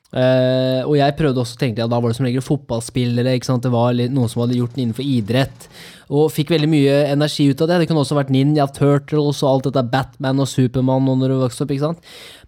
Eh, 0.08 0.80
og 0.88 0.94
jeg 0.96 1.16
prøvde 1.18 1.42
også 1.42 1.58
å 1.58 1.60
tenke 1.60 1.84
da 1.84 1.98
var 2.00 2.08
det 2.08 2.16
som 2.16 2.24
regel 2.24 2.44
fotballspillere, 2.44 3.34
det 3.36 3.72
var 3.72 3.92
litt, 3.92 4.12
noen 4.14 4.30
som 4.32 4.40
hadde 4.44 4.56
gjort 4.56 4.74
den 4.76 4.86
innenfor 4.86 5.04
idrett. 5.04 5.68
Og 6.08 6.32
fikk 6.32 6.54
veldig 6.54 6.70
mye 6.72 6.98
energi 7.12 7.50
ut 7.50 7.60
av 7.60 7.68
det. 7.68 7.82
Det 7.82 7.90
kunne 7.90 8.04
også 8.06 8.16
vært 8.16 8.32
Ninja 8.32 8.68
Turtles 8.72 9.42
og 9.44 9.50
alt 9.50 9.68
dette 9.68 9.84
Batman 9.92 10.40
og 10.40 10.48
Supermann 10.48 11.08
når 11.08 11.34
du 11.34 11.40
vokste 11.42 11.68
opp. 11.68 12.04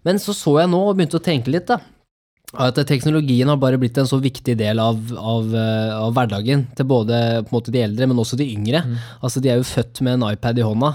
Men 0.07 0.21
så 0.21 0.33
så 0.33 0.57
jeg 0.63 0.71
nå 0.71 0.81
og 0.87 0.95
begynte 0.97 1.21
å 1.21 1.25
tenke 1.25 1.53
litt, 1.53 1.69
da. 1.69 1.77
At 2.59 2.75
teknologien 2.83 3.47
har 3.47 3.55
bare 3.61 3.77
blitt 3.79 3.95
en 4.01 4.09
så 4.09 4.17
viktig 4.19 4.57
del 4.59 4.81
av, 4.83 4.97
av, 5.15 5.53
eh, 5.55 5.91
av 5.95 6.11
hverdagen 6.17 6.65
til 6.75 6.87
både 6.89 7.45
måte 7.53 7.71
de 7.71 7.79
eldre, 7.85 8.09
men 8.09 8.19
også 8.19 8.35
de 8.41 8.49
yngre. 8.51 8.81
Altså 9.23 9.39
De 9.39 9.53
er 9.53 9.61
jo 9.61 9.69
født 9.69 10.01
med 10.03 10.17
en 10.17 10.25
iPad 10.33 10.59
i 10.59 10.65
hånda 10.65 10.89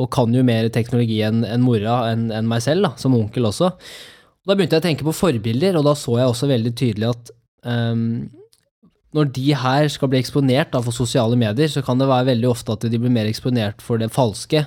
og 0.00 0.08
kan 0.14 0.32
jo 0.32 0.46
mer 0.46 0.70
teknologi 0.72 1.20
enn 1.26 1.44
en 1.44 1.60
mora, 1.66 1.98
enn 2.14 2.30
en 2.32 2.48
meg 2.48 2.64
selv, 2.64 2.86
da, 2.86 2.94
som 2.96 3.18
onkel 3.18 3.50
også. 3.50 3.74
Da 4.42 4.56
begynte 4.58 4.74
jeg 4.74 4.82
å 4.82 4.88
tenke 4.88 5.06
på 5.06 5.14
forbilder, 5.14 5.76
og 5.78 5.86
da 5.86 5.94
så 5.98 6.16
jeg 6.18 6.30
også 6.30 6.48
veldig 6.50 6.72
tydelig 6.78 7.12
at 7.12 7.28
um, 7.62 8.24
når 9.14 9.28
de 9.36 9.52
her 9.54 9.86
skal 9.92 10.10
bli 10.10 10.18
eksponert 10.22 10.72
da, 10.72 10.80
for 10.82 10.96
sosiale 10.96 11.36
medier, 11.38 11.68
så 11.70 11.82
kan 11.84 12.00
det 12.00 12.08
være 12.10 12.30
veldig 12.32 12.48
ofte 12.50 12.74
at 12.74 12.86
de 12.88 12.98
blir 12.98 13.12
mer 13.12 13.28
eksponert 13.30 13.84
for 13.84 14.00
det 14.02 14.10
falske. 14.14 14.64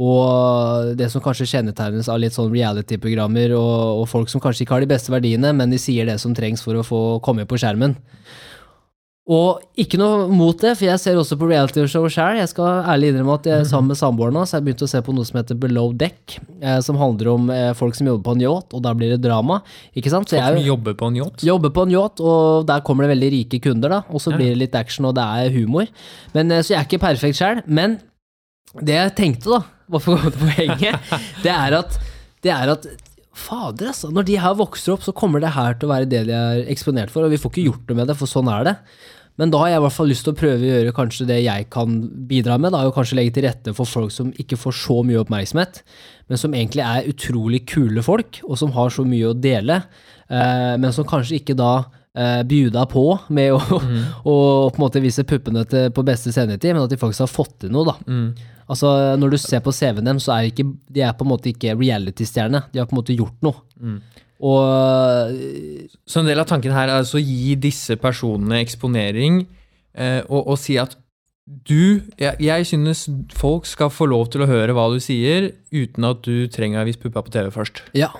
Og 0.00 0.94
det 0.96 1.10
som 1.12 1.22
kanskje 1.22 1.50
kjennetegnes 1.50 2.08
av 2.08 2.18
litt 2.22 2.34
sånn 2.34 2.50
reality-programmer 2.50 3.52
og, 3.58 4.00
og 4.00 4.06
folk 4.08 4.32
som 4.32 4.40
kanskje 4.42 4.64
ikke 4.64 4.78
har 4.78 4.86
de 4.86 4.92
beste 4.94 5.12
verdiene, 5.12 5.52
men 5.54 5.70
de 5.70 5.80
sier 5.80 6.08
det 6.08 6.16
som 6.22 6.34
trengs 6.34 6.64
for 6.64 6.80
å 6.80 6.86
få 6.86 7.02
komme 7.24 7.44
på 7.46 7.60
skjermen. 7.60 7.98
Og 9.30 9.60
ikke 9.78 10.00
noe 10.00 10.24
mot 10.34 10.58
det, 10.58 10.72
for 10.74 10.82
jeg 10.88 10.98
ser 10.98 11.14
også 11.20 11.36
på 11.38 11.46
reality-show 11.46 12.08
sjøl. 12.10 12.40
Jeg 12.40 12.48
skal 12.50 12.80
ærlig 12.90 13.12
innrømme 13.12 13.36
at 13.38 13.44
jeg 13.46 13.68
sammen 13.70 13.92
med 13.92 13.98
samboeren 14.00 14.34
hans 14.40 14.50
så 14.50 14.56
har 14.58 14.64
begynt 14.66 14.82
å 14.82 14.88
se 14.90 14.98
på 15.06 15.14
noe 15.14 15.28
som 15.28 15.38
heter 15.38 15.60
Below 15.62 15.92
Deck, 15.94 16.40
eh, 16.58 16.80
som 16.82 16.98
handler 16.98 17.30
om 17.30 17.46
eh, 17.54 17.68
folk 17.78 17.94
som 17.94 18.08
jobber 18.10 18.24
på 18.26 18.34
en 18.34 18.42
yacht, 18.42 18.74
og 18.74 18.82
da 18.82 18.90
blir 18.98 19.12
det 19.14 19.20
drama. 19.22 19.60
Ikke 19.94 20.10
sant? 20.10 20.26
Så 20.26 20.34
Folk 20.34 20.42
jeg 20.42 20.56
er 20.56 20.58
som 20.58 20.66
jobber 20.72 20.96
på 20.98 21.12
en 21.12 21.20
yacht. 21.20 21.44
Jobber 21.46 21.70
på 21.76 21.84
en 21.86 21.94
yacht, 21.94 22.24
og 22.26 22.66
der 22.66 22.82
kommer 22.82 23.06
det 23.06 23.12
veldig 23.14 23.30
rike 23.36 23.62
kunder, 23.62 23.94
da. 23.94 24.00
Og 24.10 24.24
så 24.26 24.32
Ja. 24.34 24.40
blir 24.42 24.50
det 24.56 24.58
litt 24.64 24.74
action, 24.74 25.06
og 25.06 25.14
det 25.14 25.22
er 25.22 25.54
humor. 25.54 25.86
Men, 26.34 26.50
eh, 26.50 26.62
så 26.66 26.74
jeg 26.74 26.80
er 26.82 26.90
ikke 26.90 27.02
perfekt 27.06 27.38
sjøl. 27.38 27.62
Men 27.70 28.00
det 28.82 28.98
jeg 28.98 29.14
tenkte, 29.22 29.54
da, 29.54 29.62
bare 29.88 30.00
for 30.02 30.16
å 30.16 30.18
komme 30.18 30.34
til 30.34 30.50
poenget, 30.50 30.98
det 31.46 31.54
er 31.54 31.78
at, 31.78 31.98
det 32.42 32.50
er 32.58 32.74
at 32.74 32.90
Fader, 33.32 33.86
altså. 33.94 34.10
Når 34.12 34.26
de 34.28 34.34
her 34.36 34.52
vokser 34.58 34.92
opp, 34.92 35.00
så 35.06 35.14
kommer 35.16 35.40
det 35.40 35.54
her 35.54 35.72
til 35.80 35.88
å 35.88 35.92
være 35.94 36.04
det 36.10 36.26
de 36.28 36.34
er 36.36 36.66
eksponert 36.68 37.08
for, 37.08 37.24
og 37.24 37.30
vi 37.32 37.38
får 37.40 37.48
ikke 37.54 37.64
gjort 37.64 37.88
noe 37.88 37.96
med 38.02 38.10
det, 38.10 38.16
for 38.18 38.28
sånn 38.28 38.50
er 38.52 38.66
det. 38.68 38.74
Men 39.42 39.50
da 39.50 39.58
har 39.58 39.72
jeg 39.72 39.80
i 39.80 39.82
hvert 39.82 39.96
fall 39.96 40.10
lyst 40.12 40.22
til 40.22 40.36
å 40.36 40.38
prøve 40.38 40.62
å 40.62 40.68
gjøre 40.68 40.94
kanskje 40.94 41.24
det 41.26 41.40
jeg 41.42 41.66
kan 41.74 41.96
bidra 42.30 42.60
med, 42.62 42.70
da, 42.76 42.84
og 42.86 42.94
kanskje 42.94 43.16
legge 43.18 43.34
til 43.34 43.48
rette 43.48 43.72
for 43.74 43.90
folk 43.90 44.12
som 44.14 44.28
ikke 44.38 44.58
får 44.60 44.76
så 44.78 45.00
mye 45.06 45.18
oppmerksomhet, 45.24 45.80
men 46.30 46.38
som 46.38 46.54
egentlig 46.54 46.84
er 46.86 47.08
utrolig 47.10 47.64
kule 47.66 48.04
folk, 48.06 48.38
og 48.46 48.60
som 48.60 48.70
har 48.76 48.94
så 48.94 49.02
mye 49.02 49.32
å 49.32 49.34
dele, 49.34 49.80
eh, 50.30 50.76
men 50.78 50.94
som 50.94 51.08
kanskje 51.10 51.40
ikke 51.40 51.58
da 51.58 51.72
eh, 52.14 52.44
bjuda 52.46 52.86
på 52.92 53.04
med 53.34 53.56
å, 53.56 53.58
å 54.30 54.36
på 54.70 54.78
en 54.78 54.84
måte 54.84 55.02
vise 55.02 55.26
puppene 55.26 55.66
til, 55.66 55.90
på 55.90 56.06
beste 56.06 56.30
sendetid, 56.30 56.76
men 56.76 56.86
at 56.86 56.94
de 56.94 57.00
faktisk 57.02 57.26
har 57.26 57.34
fått 57.34 57.58
til 57.64 57.74
noe, 57.74 57.90
da. 57.90 57.98
Mm. 58.06 58.52
Altså, 58.70 58.94
når 59.18 59.34
du 59.34 59.40
ser 59.42 59.66
på 59.66 59.74
CV-en 59.74 60.06
dem, 60.06 60.22
så 60.22 60.36
er 60.36 60.52
ikke, 60.52 60.70
de 60.86 61.02
er 61.02 61.18
på 61.18 61.26
en 61.26 61.32
måte 61.32 61.50
ikke 61.50 61.74
reality-stjerne. 61.76 62.62
De 62.70 62.80
har 62.80 62.86
på 62.88 62.94
en 62.94 63.02
måte 63.02 63.16
gjort 63.18 63.42
noe. 63.44 63.58
Mm. 63.82 63.98
Og 64.42 65.36
Så 66.06 66.20
en 66.20 66.26
del 66.26 66.42
av 66.42 66.48
tanken 66.50 66.74
her 66.74 66.88
er 66.90 66.98
altså 66.98 67.20
å 67.20 67.22
gi 67.22 67.54
disse 67.62 67.94
personene 68.00 68.58
eksponering, 68.64 69.44
eh, 69.94 70.20
og, 70.26 70.54
og 70.54 70.58
si 70.58 70.74
at 70.82 70.96
du 71.46 72.02
jeg, 72.20 72.36
jeg 72.38 72.66
synes 72.68 73.06
folk 73.34 73.66
skal 73.66 73.90
få 73.90 74.06
lov 74.10 74.28
til 74.32 74.44
å 74.44 74.50
høre 74.50 74.74
hva 74.76 74.88
du 74.92 75.00
sier, 75.02 75.50
uten 75.74 76.06
at 76.06 76.22
du 76.26 76.46
trenger 76.52 76.82
å 76.82 76.86
vise 76.86 77.02
puppa 77.02 77.24
på 77.24 77.34
TV 77.34 77.50
først. 77.54 77.82
Ja, 77.98 78.12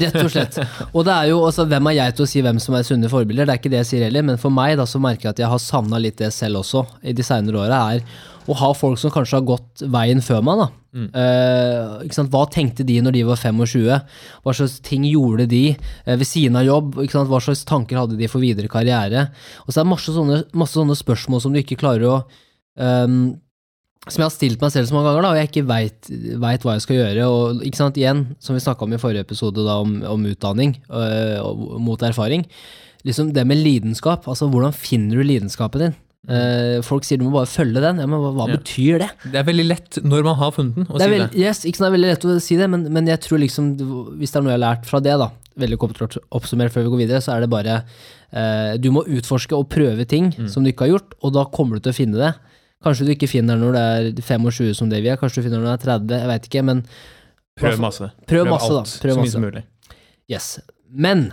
rett 0.00 0.16
og 0.22 0.30
slett. 0.32 0.56
Og 0.96 1.04
det 1.04 1.12
er 1.12 1.30
jo, 1.32 1.42
altså, 1.44 1.66
hvem 1.68 1.90
er 1.90 1.98
jeg 1.98 2.16
til 2.16 2.26
å 2.26 2.30
si 2.32 2.42
hvem 2.44 2.60
som 2.62 2.78
er 2.78 2.88
sunne 2.88 3.12
forbilder? 3.12 3.48
Det 3.48 3.54
er 3.54 3.62
ikke 3.62 3.72
det 3.74 3.82
jeg 3.82 3.90
sier 3.92 4.06
heller, 4.08 4.26
men 4.32 4.40
for 4.40 4.54
meg 4.54 4.78
da, 4.80 4.88
så 4.88 5.02
merker 5.02 5.28
jeg 5.28 5.36
at 5.36 5.44
jeg 5.44 5.52
har 5.52 5.62
savna 5.62 6.00
litt 6.00 6.18
det 6.22 6.32
selv 6.34 6.62
også 6.64 6.86
i 7.04 7.16
de 7.16 7.26
seinere 7.26 7.64
åra, 7.66 7.84
er 7.96 8.28
å 8.50 8.56
ha 8.56 8.72
folk 8.74 8.98
som 8.98 9.12
kanskje 9.14 9.38
har 9.38 9.46
gått 9.46 9.84
veien 9.92 10.24
før 10.24 10.40
meg. 10.46 10.64
da. 10.64 10.70
Eh, 10.90 11.96
ikke 12.06 12.16
sant? 12.16 12.32
Hva 12.32 12.46
tenkte 12.50 12.86
de 12.86 12.96
når 13.04 13.14
de 13.14 13.24
var 13.28 13.38
25? 13.38 13.86
Hva 14.42 14.54
slags 14.56 14.80
ting 14.86 15.04
gjorde 15.06 15.46
de 15.52 15.64
eh, 15.76 16.16
ved 16.16 16.26
siden 16.26 16.58
av 16.58 16.66
jobb? 16.66 16.96
Ikke 17.04 17.18
sant? 17.18 17.30
Hva 17.30 17.42
slags 17.44 17.62
tanker 17.68 18.00
hadde 18.00 18.18
de 18.18 18.30
for 18.30 18.42
videre 18.42 18.72
karriere? 18.72 19.28
Og 19.66 19.70
så 19.70 19.80
er 19.80 19.84
det 19.84 19.92
masse 19.92 20.16
sånne, 20.16 20.44
masse 20.56 20.80
sånne 20.80 20.96
spørsmål 20.98 21.44
som 21.44 21.54
du 21.54 21.60
ikke 21.62 21.78
klarer 21.78 22.08
å 22.08 22.16
ehm, 22.78 23.38
som 24.08 24.22
jeg 24.22 24.26
har 24.30 24.32
stilt 24.34 24.60
meg 24.62 24.72
selv 24.72 24.88
så 24.88 24.94
mange 24.96 25.10
ganger, 25.10 25.22
da, 25.22 25.30
og 25.30 25.36
jeg 25.40 25.48
ikke 25.50 25.66
veit 25.68 26.62
hva 26.64 26.72
jeg 26.76 26.80
skal 26.86 26.96
gjøre. 26.96 27.24
og 27.28 27.62
ikke 27.66 27.76
sant, 27.76 27.96
Igjen, 28.00 28.22
som 28.40 28.54
vi 28.56 28.60
snakka 28.64 28.82
om 28.86 28.92
i 28.96 29.00
forrige 29.02 29.20
episode 29.26 29.60
da, 29.66 29.74
om, 29.84 29.98
om 30.08 30.24
utdanning 30.30 30.78
øh, 30.88 31.40
og 31.44 31.80
mot 31.80 32.00
erfaring. 32.02 32.46
liksom 33.04 33.32
Det 33.34 33.46
med 33.46 33.58
lidenskap. 33.60 34.26
altså 34.28 34.48
Hvordan 34.48 34.72
finner 34.72 35.16
du 35.16 35.22
lidenskapen 35.22 35.80
din? 35.80 35.94
Uh, 36.28 36.82
folk 36.84 37.04
sier 37.04 37.16
du 37.16 37.24
må 37.24 37.30
bare 37.38 37.48
følge 37.48 37.80
den. 37.80 37.96
Ja, 38.00 38.06
men 38.06 38.20
hva, 38.20 38.30
hva 38.36 38.48
Ja. 38.48 38.56
betyr 38.58 38.98
det? 39.00 39.08
Det 39.32 39.38
er 39.40 39.44
veldig 39.44 39.64
lett 39.68 39.98
når 40.04 40.22
man 40.24 40.34
har 40.36 40.50
funnet 40.52 40.74
den, 40.76 40.84
å 40.86 40.98
Det 40.98 41.06
er, 41.06 41.12
si 41.12 41.18
det. 41.36 41.40
yes, 41.40 41.62
ikke 41.64 41.76
sant, 41.80 41.86
det 41.86 41.88
er 41.88 41.96
veldig 41.96 42.10
lett 42.10 42.24
å 42.28 42.40
si 42.44 42.56
det, 42.56 42.68
men, 42.70 42.82
men 42.92 43.06
jeg 43.08 43.20
tror 43.24 43.38
liksom, 43.40 43.70
hvis 44.20 44.30
det 44.32 44.36
er 44.36 44.42
noe 44.44 44.52
jeg 44.52 44.60
har 44.60 44.66
lært 44.76 44.84
fra 44.86 45.00
det, 45.00 45.14
da, 45.16 45.30
veldig 45.58 45.78
kort 45.80 46.18
oppsummert 46.30 46.72
før 46.72 46.84
vi 46.84 46.92
går 46.92 47.00
videre, 47.06 47.20
så 47.24 47.32
er 47.36 47.40
det 47.40 47.48
bare 47.52 47.78
uh, 48.36 48.76
Du 48.76 48.90
må 48.92 49.04
utforske 49.08 49.56
og 49.56 49.68
prøve 49.72 50.04
ting 50.08 50.28
Mm. 50.36 50.48
som 50.52 50.62
du 50.64 50.70
ikke 50.72 50.84
har 50.88 50.98
gjort, 50.98 51.16
og 51.24 51.32
da 51.32 51.44
kommer 51.48 51.76
du 51.80 51.80
til 51.88 51.92
å 51.92 51.96
finne 51.96 52.20
det. 52.20 52.34
Kanskje 52.84 53.06
du 53.06 53.12
ikke 53.12 53.28
finner 53.28 53.58
når 53.60 53.74
det 53.76 53.80
er 53.84 54.22
25 54.24 54.70
som 54.78 54.88
det 54.88 55.02
vi 55.04 55.10
er, 55.12 55.18
kanskje 55.20 55.42
du 55.42 55.48
finner 55.48 55.60
når 55.60 55.68
det 55.68 55.74
er 55.74 55.98
30, 55.98 56.14
jeg 56.22 56.30
veit 56.30 56.46
ikke, 56.48 56.62
men 56.64 56.84
Prøv 57.60 57.82
masse. 57.82 58.08
Prøv 58.30 58.48
masse, 58.48 58.70
da. 58.72 58.84
Prøv 59.02 59.18
så 59.18 59.24
mye 59.24 59.32
som 59.34 59.44
mulig. 59.44 59.64
yes. 60.30 60.46
Men 60.88 61.26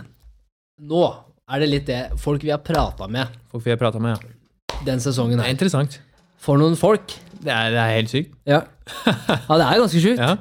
nå 0.78 1.06
er 1.48 1.64
det 1.64 1.70
litt 1.70 1.86
det 1.88 2.02
folk 2.20 2.44
vi 2.44 2.52
har 2.52 2.60
prata 2.60 3.08
med 3.10 3.32
Folk 3.48 3.64
vi 3.64 3.72
har 3.72 3.80
prata 3.80 4.00
med, 4.02 4.18
ja. 4.18 4.82
den 4.86 5.00
sesongen 5.00 5.40
her. 5.40 5.48
Det 5.48 5.54
er 5.54 5.56
interessant. 5.56 6.00
For 6.38 6.60
noen 6.60 6.76
folk. 6.78 7.16
Det 7.40 7.50
er, 7.50 7.72
det 7.72 7.80
er 7.80 7.94
helt 7.96 8.12
sykt. 8.12 8.34
Ja, 8.46 8.60
ja 9.08 9.56
det 9.58 9.64
er 9.64 9.80
ganske 9.80 10.02
sjukt. 10.02 10.20
Ja. 10.20 10.36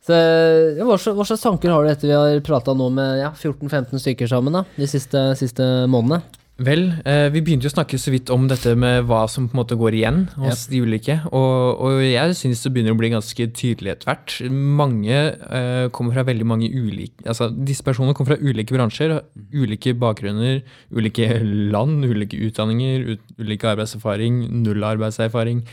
Så, 0.00 0.16
ja, 0.16 0.84
hva, 0.84 0.96
slags, 0.96 1.16
hva 1.16 1.26
slags 1.28 1.42
tanker 1.44 1.72
har 1.72 1.84
du 1.84 1.90
etter 1.90 2.08
vi 2.08 2.16
har 2.16 2.44
prata 2.44 2.72
nå 2.76 2.86
med 2.94 3.18
ja, 3.20 3.32
14-15 3.36 4.00
stykker 4.00 4.30
sammen 4.30 4.54
da, 4.56 4.62
de 4.76 4.88
siste, 4.88 5.24
siste 5.40 5.66
månedene? 5.92 6.22
Vel, 6.60 6.82
eh, 7.08 7.30
vi 7.32 7.40
begynte 7.40 7.64
jo 7.64 7.70
å 7.70 7.72
snakke 7.72 7.96
så 7.96 8.12
vidt 8.12 8.28
om 8.34 8.42
dette 8.50 8.74
med 8.76 9.06
hva 9.08 9.22
som 9.32 9.46
på 9.48 9.54
en 9.54 9.60
måte 9.62 9.78
går 9.80 9.94
igjen 9.96 10.18
hos 10.36 10.66
de 10.68 10.82
ulike. 10.84 11.16
Og, 11.32 11.80
og 11.80 12.02
jeg 12.04 12.34
syns 12.36 12.60
det 12.66 12.72
begynner 12.74 12.92
å 12.92 12.98
bli 13.00 13.08
ganske 13.14 13.46
tydelig 13.56 13.94
etter 13.94 14.10
hvert. 14.10 14.34
Mange 14.52 15.22
eh, 15.30 15.86
kommer 15.96 16.18
fra 16.18 16.26
veldig 16.28 16.48
mange 16.50 16.68
ulike 16.68 17.24
Altså 17.24 17.48
disse 17.54 17.84
personene 17.86 18.12
kommer 18.16 18.34
fra 18.34 18.44
ulike 18.44 18.76
bransjer, 18.76 19.16
ulike 19.56 19.94
bakgrunner, 19.96 20.60
ulike 20.92 21.30
land, 21.72 22.04
ulike 22.04 22.36
utdanninger, 22.50 23.08
ut, 23.14 23.34
ulike 23.40 23.72
arbeidserfaring, 23.72 24.44
null 24.60 24.84
arbeidserfaring. 24.84 25.64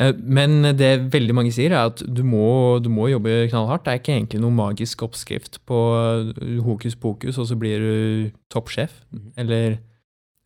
Eh, 0.00 0.16
Men 0.16 0.72
det 0.80 1.12
veldig 1.12 1.36
mange 1.36 1.52
sier, 1.52 1.76
er 1.76 1.92
at 1.92 2.00
du 2.08 2.24
må, 2.24 2.80
du 2.80 2.88
må 2.88 3.12
jobbe 3.12 3.50
knallhardt. 3.52 3.84
Det 3.84 3.92
er 3.92 4.00
ikke 4.00 4.16
egentlig 4.16 4.40
noen 4.40 4.56
magisk 4.64 5.04
oppskrift 5.04 5.60
på 5.68 5.86
eh, 6.40 6.58
hokus 6.64 6.96
pokus, 6.96 7.36
og 7.36 7.52
så 7.52 7.60
blir 7.60 7.84
du 7.84 8.36
toppsjef. 8.52 9.02
Eller 9.36 9.82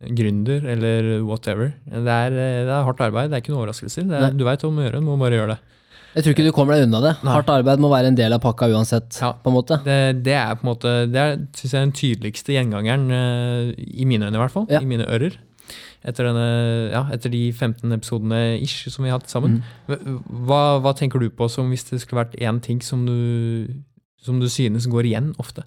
gründer, 0.01 0.65
eller 0.75 1.23
whatever. 1.25 1.73
Det 1.89 2.03
er, 2.13 2.31
det 2.37 2.69
er 2.69 2.85
hardt 2.85 3.01
arbeid, 3.01 3.31
det 3.33 3.39
er 3.39 3.45
ikke 3.45 3.55
noen 3.55 3.63
overraskelser. 3.65 4.05
Er, 4.13 4.35
du 4.37 4.45
veit 4.45 4.61
du 4.61 4.69
må 4.71 4.85
gjøre, 4.85 5.01
du 5.01 5.07
må 5.09 5.17
bare 5.21 5.39
gjøre 5.39 5.55
det. 5.55 5.59
Jeg 6.17 6.25
tror 6.25 6.33
ikke 6.33 6.45
du 6.47 6.53
kommer 6.57 6.77
deg 6.77 6.87
unna 6.87 7.01
det. 7.05 7.11
Nei. 7.25 7.33
Hardt 7.35 7.51
arbeid 7.53 7.81
må 7.85 7.91
være 7.93 8.09
en 8.09 8.17
del 8.17 8.33
av 8.33 8.41
pakka 8.41 8.69
uansett, 8.73 9.19
Ja. 9.21 9.35
på 9.37 9.51
en 9.53 9.57
måte. 9.57 9.77
Det, 9.85 9.97
det 10.25 10.33
er 10.37 10.55
på 10.57 10.65
en 10.65 10.71
måte, 10.71 10.93
det 11.13 11.21
er 11.21 11.35
synes 11.57 11.73
jeg, 11.75 11.81
den 11.89 11.93
tydeligste 11.93 12.55
gjengangeren, 12.57 13.11
eh, 13.13 13.75
i 14.01 14.07
mine 14.09 14.25
øyne 14.29 14.37
i 14.39 14.41
hvert 14.41 14.55
fall, 14.55 14.67
Ja. 14.73 14.81
i 14.81 14.89
mine 14.89 15.05
ører. 15.09 15.37
Etter, 16.07 16.29
denne, 16.29 16.47
ja, 16.93 17.03
etter 17.13 17.33
de 17.33 17.41
15 17.53 17.93
episodene 17.97 18.41
ish 18.63 18.87
som 18.95 19.03
vi 19.05 19.11
har 19.11 19.19
hatt 19.19 19.29
sammen. 19.33 19.59
Mm. 19.89 20.21
Hva, 20.47 20.61
hva 20.81 20.93
tenker 20.97 21.19
du 21.21 21.29
på 21.35 21.49
som 21.51 21.69
hvis 21.73 21.85
det 21.91 21.99
skulle 22.05 22.23
vært 22.25 22.37
én 22.39 22.61
ting 22.63 22.81
som 22.81 23.03
du, 23.05 23.67
som 24.27 24.41
du 24.43 24.49
synes 24.53 24.89
går 24.91 25.09
igjen 25.11 25.33
ofte? 25.43 25.65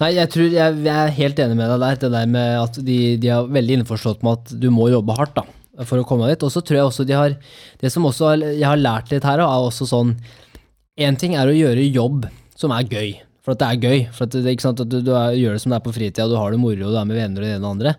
Nei, 0.00 0.12
jeg 0.16 0.32
tror 0.34 0.48
jeg, 0.52 0.80
jeg 0.84 0.94
er 0.94 1.14
helt 1.18 1.44
enig 1.44 1.58
med 1.58 1.72
deg 1.72 1.84
der. 1.84 2.00
Det 2.04 2.10
der 2.14 2.32
med 2.34 2.56
at 2.62 2.80
de, 2.84 2.98
de 3.20 3.30
er 3.34 3.54
veldig 3.58 3.80
innforstått 3.80 4.26
med 4.26 4.40
at 4.40 4.58
du 4.60 4.68
må 4.74 4.90
jobbe 4.92 5.16
hardt 5.18 5.38
da, 5.40 5.46
for 5.88 6.00
å 6.00 6.08
komme 6.08 6.28
dit. 6.30 6.44
Og 6.44 6.52
så 6.54 6.62
tror 6.62 6.80
jeg 6.80 6.90
også 6.90 7.08
de 7.08 7.16
har 7.18 7.38
Det 7.80 7.92
som 7.94 8.06
også 8.08 8.34
jeg 8.44 8.66
har 8.66 8.80
lært 8.80 9.12
litt 9.14 9.26
her, 9.26 9.42
er 9.44 9.70
også 9.70 9.88
sånn 9.88 10.16
Én 10.98 11.14
ting 11.14 11.36
er 11.38 11.46
å 11.46 11.54
gjøre 11.54 11.84
jobb 11.94 12.24
som 12.58 12.72
er 12.74 12.88
gøy. 12.90 13.12
For 13.48 13.54
at 13.54 13.60
det 13.62 13.68
er 13.68 13.84
gøy. 13.86 14.00
For 14.12 14.26
at 14.26 14.34
det, 14.34 14.54
sant, 14.60 14.80
at 14.82 14.90
du, 14.90 14.98
du 15.00 15.12
er, 15.14 15.36
gjør 15.38 15.54
det 15.54 15.62
som 15.62 15.72
det 15.72 15.78
er 15.78 15.84
på 15.86 15.92
fritida, 15.94 16.26
du 16.28 16.34
har 16.36 16.52
det 16.52 16.58
moro, 16.60 16.88
og 16.88 16.92
du 16.92 16.98
er 17.00 17.06
med 17.08 17.16
venner 17.16 17.44
og 17.44 17.46
det 17.46 17.52
ene 17.54 17.62
og 17.62 17.62
det 17.62 17.70
andre. 17.70 17.92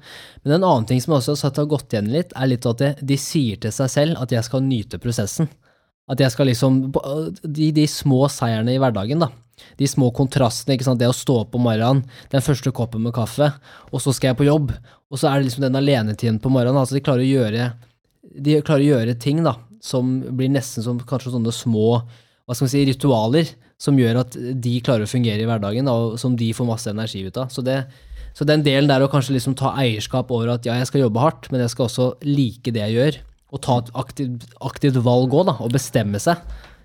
Men 0.44 0.56
en 0.58 0.66
annen 0.68 0.90
ting 0.90 1.00
som 1.02 1.16
jeg 1.16 1.24
også 1.34 1.54
har 1.56 1.72
gått 1.72 1.96
igjen 1.96 2.12
litt, 2.14 2.36
er 2.38 2.52
litt 2.52 2.68
at 2.70 2.84
de, 2.84 2.92
de 3.10 3.18
sier 3.18 3.58
til 3.64 3.74
seg 3.74 3.90
selv 3.96 4.20
at 4.22 4.36
jeg 4.36 4.46
skal 4.46 4.62
nyte 4.68 5.00
prosessen. 5.02 5.50
At 6.10 6.22
jeg 6.24 6.34
skal 6.34 6.50
liksom 6.50 6.82
De, 7.44 7.70
de 7.76 7.86
små 7.90 8.26
seierne 8.34 8.74
i 8.74 8.82
hverdagen, 8.82 9.22
da. 9.22 9.30
De 9.80 9.88
små 9.88 10.10
kontrastene. 10.16 10.76
ikke 10.76 10.88
sant? 10.88 11.02
Det 11.02 11.10
å 11.10 11.16
stå 11.16 11.42
opp 11.44 11.58
om 11.58 11.68
morgenen, 11.68 12.06
den 12.32 12.44
første 12.46 12.72
koppen 12.76 13.04
med 13.06 13.16
kaffe, 13.16 13.52
og 13.92 14.02
så 14.02 14.14
skal 14.16 14.32
jeg 14.32 14.40
på 14.40 14.48
jobb. 14.48 14.74
Og 15.10 15.20
så 15.20 15.30
er 15.30 15.40
det 15.40 15.50
liksom 15.50 15.66
den 15.68 15.80
alenetiden 15.80 16.40
på 16.42 16.52
morgenen. 16.54 16.80
altså 16.80 16.98
De 16.98 17.04
klarer 17.06 17.26
å 17.26 17.30
gjøre, 17.30 17.72
de 18.24 18.62
klarer 18.62 18.86
å 18.86 18.92
gjøre 18.94 19.20
ting 19.20 19.44
da, 19.46 19.58
som 19.84 20.20
blir 20.36 20.52
nesten 20.52 20.86
som 20.86 21.00
kanskje 21.00 21.36
sånne 21.36 21.54
små 21.56 22.02
hva 22.50 22.56
skal 22.58 22.66
man 22.66 22.72
si, 22.72 22.80
ritualer, 22.88 23.50
som 23.78 23.98
gjør 24.00 24.24
at 24.24 24.34
de 24.34 24.72
klarer 24.82 25.06
å 25.06 25.10
fungere 25.10 25.44
i 25.44 25.46
hverdagen, 25.46 25.86
da, 25.86 25.94
og 25.94 26.16
som 26.18 26.34
de 26.34 26.48
får 26.58 26.66
masse 26.66 26.90
energi 26.90 27.22
ut 27.28 27.38
av. 27.38 27.52
Så, 27.54 27.62
det, 27.62 27.84
så 28.34 28.48
den 28.50 28.64
delen 28.66 28.90
der 28.90 29.06
å 29.06 29.10
kanskje 29.12 29.36
liksom 29.36 29.54
ta 29.60 29.76
eierskap 29.78 30.34
over 30.34 30.56
at 30.56 30.66
ja, 30.66 30.80
jeg 30.82 30.90
skal 30.90 31.04
jobbe 31.04 31.22
hardt, 31.22 31.52
men 31.54 31.62
jeg 31.62 31.76
skal 31.76 31.86
også 31.86 32.08
like 32.26 32.74
det 32.74 32.82
jeg 32.88 32.96
gjør, 32.98 33.20
og 33.52 33.62
ta 33.66 33.80
et 33.82 33.92
aktivt, 33.98 34.48
aktivt 34.62 35.00
valg 35.06 35.34
òg, 35.34 35.56
og 35.62 35.72
bestemme 35.74 36.20
seg. 36.22 36.38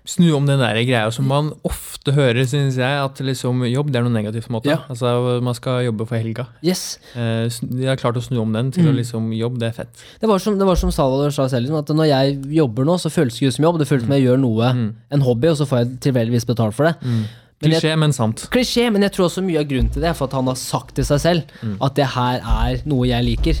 Snu 0.05 0.27
om 0.37 0.45
den 0.45 0.59
der 0.61 0.77
greia 0.85 1.09
som 1.09 1.25
man 1.25 1.47
ofte 1.65 2.11
hører, 2.13 2.45
synes 2.45 2.75
jeg, 2.77 2.97
at 3.01 3.17
liksom 3.25 3.63
jobb 3.65 3.87
det 3.89 3.97
er 3.97 4.03
noe 4.05 4.13
negativt. 4.13 4.45
på 4.45 4.51
en 4.51 4.55
måte. 4.59 4.69
Ja. 4.69 4.83
Altså, 4.87 5.41
Man 5.41 5.55
skal 5.57 5.79
jobbe 5.87 6.05
for 6.05 6.15
helga. 6.15 6.45
Yes, 6.61 6.99
Eh, 7.15 7.49
De 7.65 7.87
har 7.89 7.97
klart 7.97 8.15
å 8.17 8.21
snu 8.21 8.37
om 8.43 8.53
den 8.53 8.69
til 8.71 8.85
å 8.85 8.93
liksom 8.93 9.31
jobb, 9.33 9.57
det 9.57 9.69
er 9.71 9.73
fett. 9.83 10.03
Det 10.21 10.29
var 10.29 10.37
som, 10.37 10.59
det 10.59 10.65
var 10.67 10.75
som 10.77 10.91
Salvador 10.91 11.31
sa 11.33 11.47
selv, 11.49 11.65
liksom, 11.65 11.79
at 11.81 11.89
når 11.89 12.05
jeg 12.11 12.37
jobber 12.53 12.85
nå, 12.85 12.99
så 13.01 13.09
føles 13.09 13.33
det 13.33 13.41
ikke 13.47 13.55
som 13.57 13.65
jobb. 13.65 13.79
Det 13.81 13.87
føles 13.89 14.05
som 14.05 14.13
jeg 14.13 14.27
gjør 14.27 14.37
noe, 14.45 14.93
en 15.09 15.21
hobby, 15.25 15.47
og 15.49 15.57
så 15.57 15.65
får 15.65 15.77
jeg 15.81 15.99
tilfeldigvis 16.05 16.45
betalt 16.45 16.75
for 16.77 16.85
det. 16.85 16.95
Mm. 17.01 17.25
Klisjé, 17.65 17.97
men 17.97 18.13
sant. 18.13 18.45
Klisjé, 18.51 18.91
men 18.93 19.01
jeg 19.01 19.11
tror 19.15 19.25
også 19.25 19.41
mye 19.41 19.57
av 19.63 19.65
grunnen 19.65 19.89
til 19.89 20.03
det 20.05 20.09
er 20.11 20.13
for 20.13 20.27
at 20.29 20.33
han 20.37 20.45
har 20.45 20.55
sagt 20.59 20.93
til 20.99 21.05
seg 21.07 21.19
selv 21.23 21.41
at 21.81 21.95
det 21.97 22.05
her 22.13 22.43
er 22.45 22.81
noe 22.85 23.07
jeg 23.09 23.25
liker. 23.25 23.55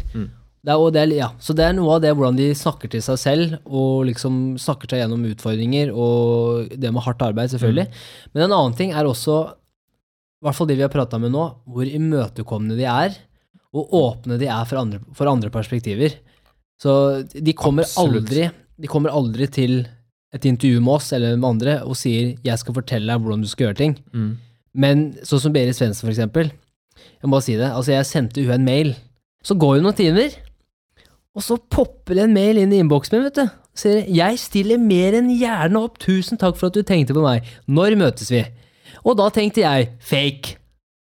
Det 0.65 0.73
er, 0.73 0.93
det 0.95 1.17
ja, 1.19 1.27
så 1.37 1.53
det 1.53 1.67
er 1.67 1.75
noe 1.77 1.97
av 1.97 2.01
det 2.01 2.11
hvordan 2.15 2.39
de 2.39 2.47
snakker 2.57 2.89
til 2.89 3.03
seg 3.05 3.19
selv, 3.21 3.57
og 3.69 4.07
liksom 4.09 4.55
snakker 4.61 4.89
seg 4.89 5.03
gjennom 5.03 5.27
utfordringer, 5.29 5.91
og 5.93 6.71
det 6.73 6.89
med 6.89 7.05
hardt 7.05 7.21
arbeid, 7.21 7.51
selvfølgelig. 7.53 7.85
Men 8.33 8.47
en 8.47 8.55
annen 8.57 8.77
ting 8.77 8.95
er 8.97 9.05
også, 9.05 9.35
i 10.41 10.47
hvert 10.47 10.57
fall 10.57 10.69
det 10.71 10.79
vi 10.79 10.85
har 10.87 10.93
prata 10.93 11.19
med 11.21 11.35
nå, 11.35 11.43
hvor 11.69 11.85
imøtekommende 11.85 12.79
de 12.79 12.87
er, 12.89 13.19
og 13.75 13.93
åpne 13.93 14.39
de 14.41 14.49
er 14.49 14.65
for 14.65 14.81
andre, 14.81 15.03
for 15.13 15.29
andre 15.29 15.51
perspektiver. 15.53 16.17
Så 16.81 16.95
de 17.29 17.53
kommer, 17.53 17.85
aldri, 18.01 18.47
de 18.81 18.89
kommer 18.89 19.13
aldri 19.13 19.47
til 19.51 19.83
et 20.35 20.47
intervju 20.49 20.81
med 20.81 20.97
oss 20.97 21.13
eller 21.15 21.37
med 21.37 21.47
andre 21.47 21.77
og 21.85 21.95
sier 21.95 22.35
'jeg 22.43 22.59
skal 22.59 22.75
fortelle 22.75 23.07
deg 23.07 23.21
hvordan 23.21 23.41
du 23.41 23.47
skal 23.47 23.67
gjøre 23.67 23.79
ting'. 23.79 23.97
Mm. 24.11 24.37
Men 24.73 25.13
sånn 25.23 25.39
som 25.39 25.53
Berit 25.53 25.75
Svendsen, 25.75 26.03
for 26.03 26.11
eksempel. 26.11 26.51
Jeg 27.21 27.23
må 27.23 27.37
bare 27.37 27.47
si 27.47 27.55
det. 27.55 27.71
Altså, 27.71 27.95
jeg 27.95 28.05
sendte 28.05 28.43
hun 28.43 28.51
en 28.51 28.65
mail. 28.65 28.95
Så 29.43 29.55
går 29.55 29.77
jo 29.77 29.85
noen 29.85 29.95
timer, 29.95 30.33
og 31.35 31.43
så 31.43 31.57
popper 31.59 32.15
det 32.15 32.25
en 32.25 32.35
mail 32.35 32.57
inn 32.61 32.73
i 32.73 32.79
innboksen 32.81 33.17
min, 33.17 33.25
vet 33.27 33.39
du. 33.41 33.47
Sier 33.75 34.05
'Jeg 34.07 34.39
stiller 34.39 34.77
mer 34.79 35.17
enn 35.17 35.29
gjerne 35.35 35.81
opp. 35.83 35.97
Tusen 35.99 36.39
takk 36.39 36.55
for 36.55 36.67
at 36.67 36.73
du 36.77 36.81
tenkte 36.81 37.13
på 37.13 37.23
meg. 37.23 37.43
Når 37.67 37.97
møtes 37.99 38.31
vi?' 38.31 38.45
Og 39.05 39.17
da 39.17 39.29
tenkte 39.29 39.61
jeg 39.61 39.89
fake. 39.99 40.55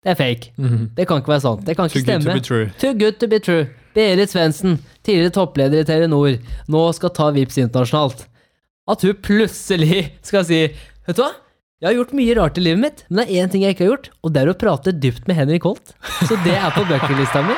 Det 0.04 0.12
er 0.12 0.16
fake. 0.16 0.52
Mhm. 0.58 0.92
Det 0.96 1.08
kan 1.08 1.18
ikke 1.20 1.34
være 1.34 1.42
sant. 1.42 1.66
Det 1.66 1.76
kan 1.76 1.90
Too 1.90 2.00
ikke 2.00 2.12
good 2.12 2.22
to 2.22 2.34
be 2.34 2.40
true. 2.40 2.72
Too 2.80 2.94
good 2.94 3.20
to 3.20 3.28
be 3.28 3.40
true. 3.40 3.68
Berit 3.96 4.30
Svendsen, 4.30 4.80
tidligere 5.04 5.34
toppleder 5.34 5.80
i 5.82 5.84
Telenor, 5.84 6.38
nå 6.68 6.94
skal 6.94 7.10
ta 7.10 7.32
Vips 7.32 7.58
internasjonalt. 7.58 8.28
At 8.88 9.02
hun 9.02 9.14
plutselig 9.14 10.12
skal 10.22 10.46
si 10.46 10.68
Vet 11.08 11.16
du 11.18 11.24
hva? 11.24 11.32
Jeg 11.82 11.88
har 11.88 11.96
gjort 11.96 12.14
mye 12.14 12.36
rart 12.36 12.58
i 12.58 12.62
livet 12.62 12.80
mitt, 12.80 13.04
men 13.10 13.26
det 13.26 13.32
er 13.32 13.46
én 13.46 13.52
ting 13.52 13.64
jeg 13.64 13.74
ikke 13.74 13.86
har 13.86 13.92
gjort, 13.96 14.10
og 14.22 14.34
det 14.34 14.42
er 14.42 14.50
å 14.52 14.58
prate 14.60 14.92
dypt 14.92 15.28
med 15.28 15.38
Henrik 15.40 15.64
Holt. 15.64 15.96
Så 16.28 16.36
det 16.44 16.54
er 16.60 16.70
på 16.76 16.84
bucketlista 16.86 17.42
mi. 17.42 17.56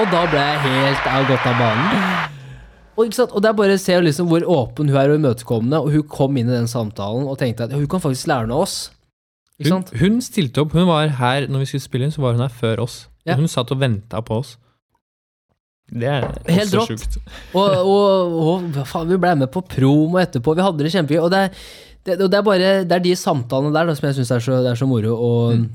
Og 0.00 0.06
da 0.12 0.22
ble 0.30 0.40
jeg 0.44 0.60
helt 0.66 1.08
av 1.10 1.26
gått 1.28 1.46
av 1.50 1.58
banen. 1.58 2.06
Og, 3.00 3.10
og 3.32 3.40
det 3.42 3.48
er 3.50 3.56
bare 3.56 3.76
å 3.78 3.80
se 3.80 3.96
liksom 4.04 4.28
hvor 4.30 4.44
åpen 4.52 4.90
hun 4.92 4.98
er 5.00 5.12
og 5.12 5.18
imøtekommende, 5.20 5.78
og 5.80 5.92
hun 5.94 6.02
kom 6.10 6.36
inn 6.36 6.50
i 6.50 6.56
den 6.56 6.68
samtalen 6.70 7.26
og 7.30 7.38
tenkte 7.40 7.64
at 7.68 7.72
hun 7.74 7.86
kan 7.90 8.02
faktisk 8.04 8.28
lære 8.30 8.48
noe 8.50 8.60
av 8.60 8.66
oss. 8.66 8.78
Hun, 9.60 9.84
hun 10.00 10.18
stilte 10.24 10.62
opp. 10.62 10.72
Hun 10.76 10.86
var 10.88 11.10
her 11.20 11.46
når 11.50 11.64
vi 11.64 11.70
skulle 11.72 11.84
spille 11.84 12.06
inn, 12.08 12.14
så 12.14 12.22
var 12.24 12.36
hun 12.36 12.44
her 12.44 12.52
før 12.52 12.84
oss. 12.86 13.02
Ja. 13.28 13.36
Hun 13.40 13.48
satt 13.52 13.72
og 13.74 13.80
venta 13.82 14.20
på 14.24 14.38
oss. 14.40 14.54
Det 15.90 16.06
er 16.06 16.28
Helt 16.46 16.74
også 16.78 16.94
sjukt. 16.94 17.16
Og, 17.58 17.72
og, 17.82 18.34
og 18.46 18.76
faen, 18.86 19.08
vi 19.10 19.16
ble 19.18 19.32
med 19.40 19.50
på 19.50 19.64
promo 19.66 20.20
etterpå, 20.22 20.54
vi 20.54 20.62
hadde 20.62 20.86
det 20.86 20.92
kjempegøy. 20.94 21.18
Og 21.24 21.32
det 21.34 21.40
er, 21.48 21.56
det, 22.06 22.16
det 22.30 22.38
er 22.38 22.44
bare 22.46 22.68
det 22.86 22.94
er 22.94 23.02
de 23.04 23.16
samtalene 23.18 23.72
der 23.74 23.90
da, 23.90 23.96
som 23.98 24.06
jeg 24.06 24.20
syns 24.20 24.30
er, 24.36 24.44
så- 24.44 24.60
er 24.70 24.78
så 24.78 24.86
moro. 24.88 25.16
Og 25.16 25.56
Mm. 25.58 25.66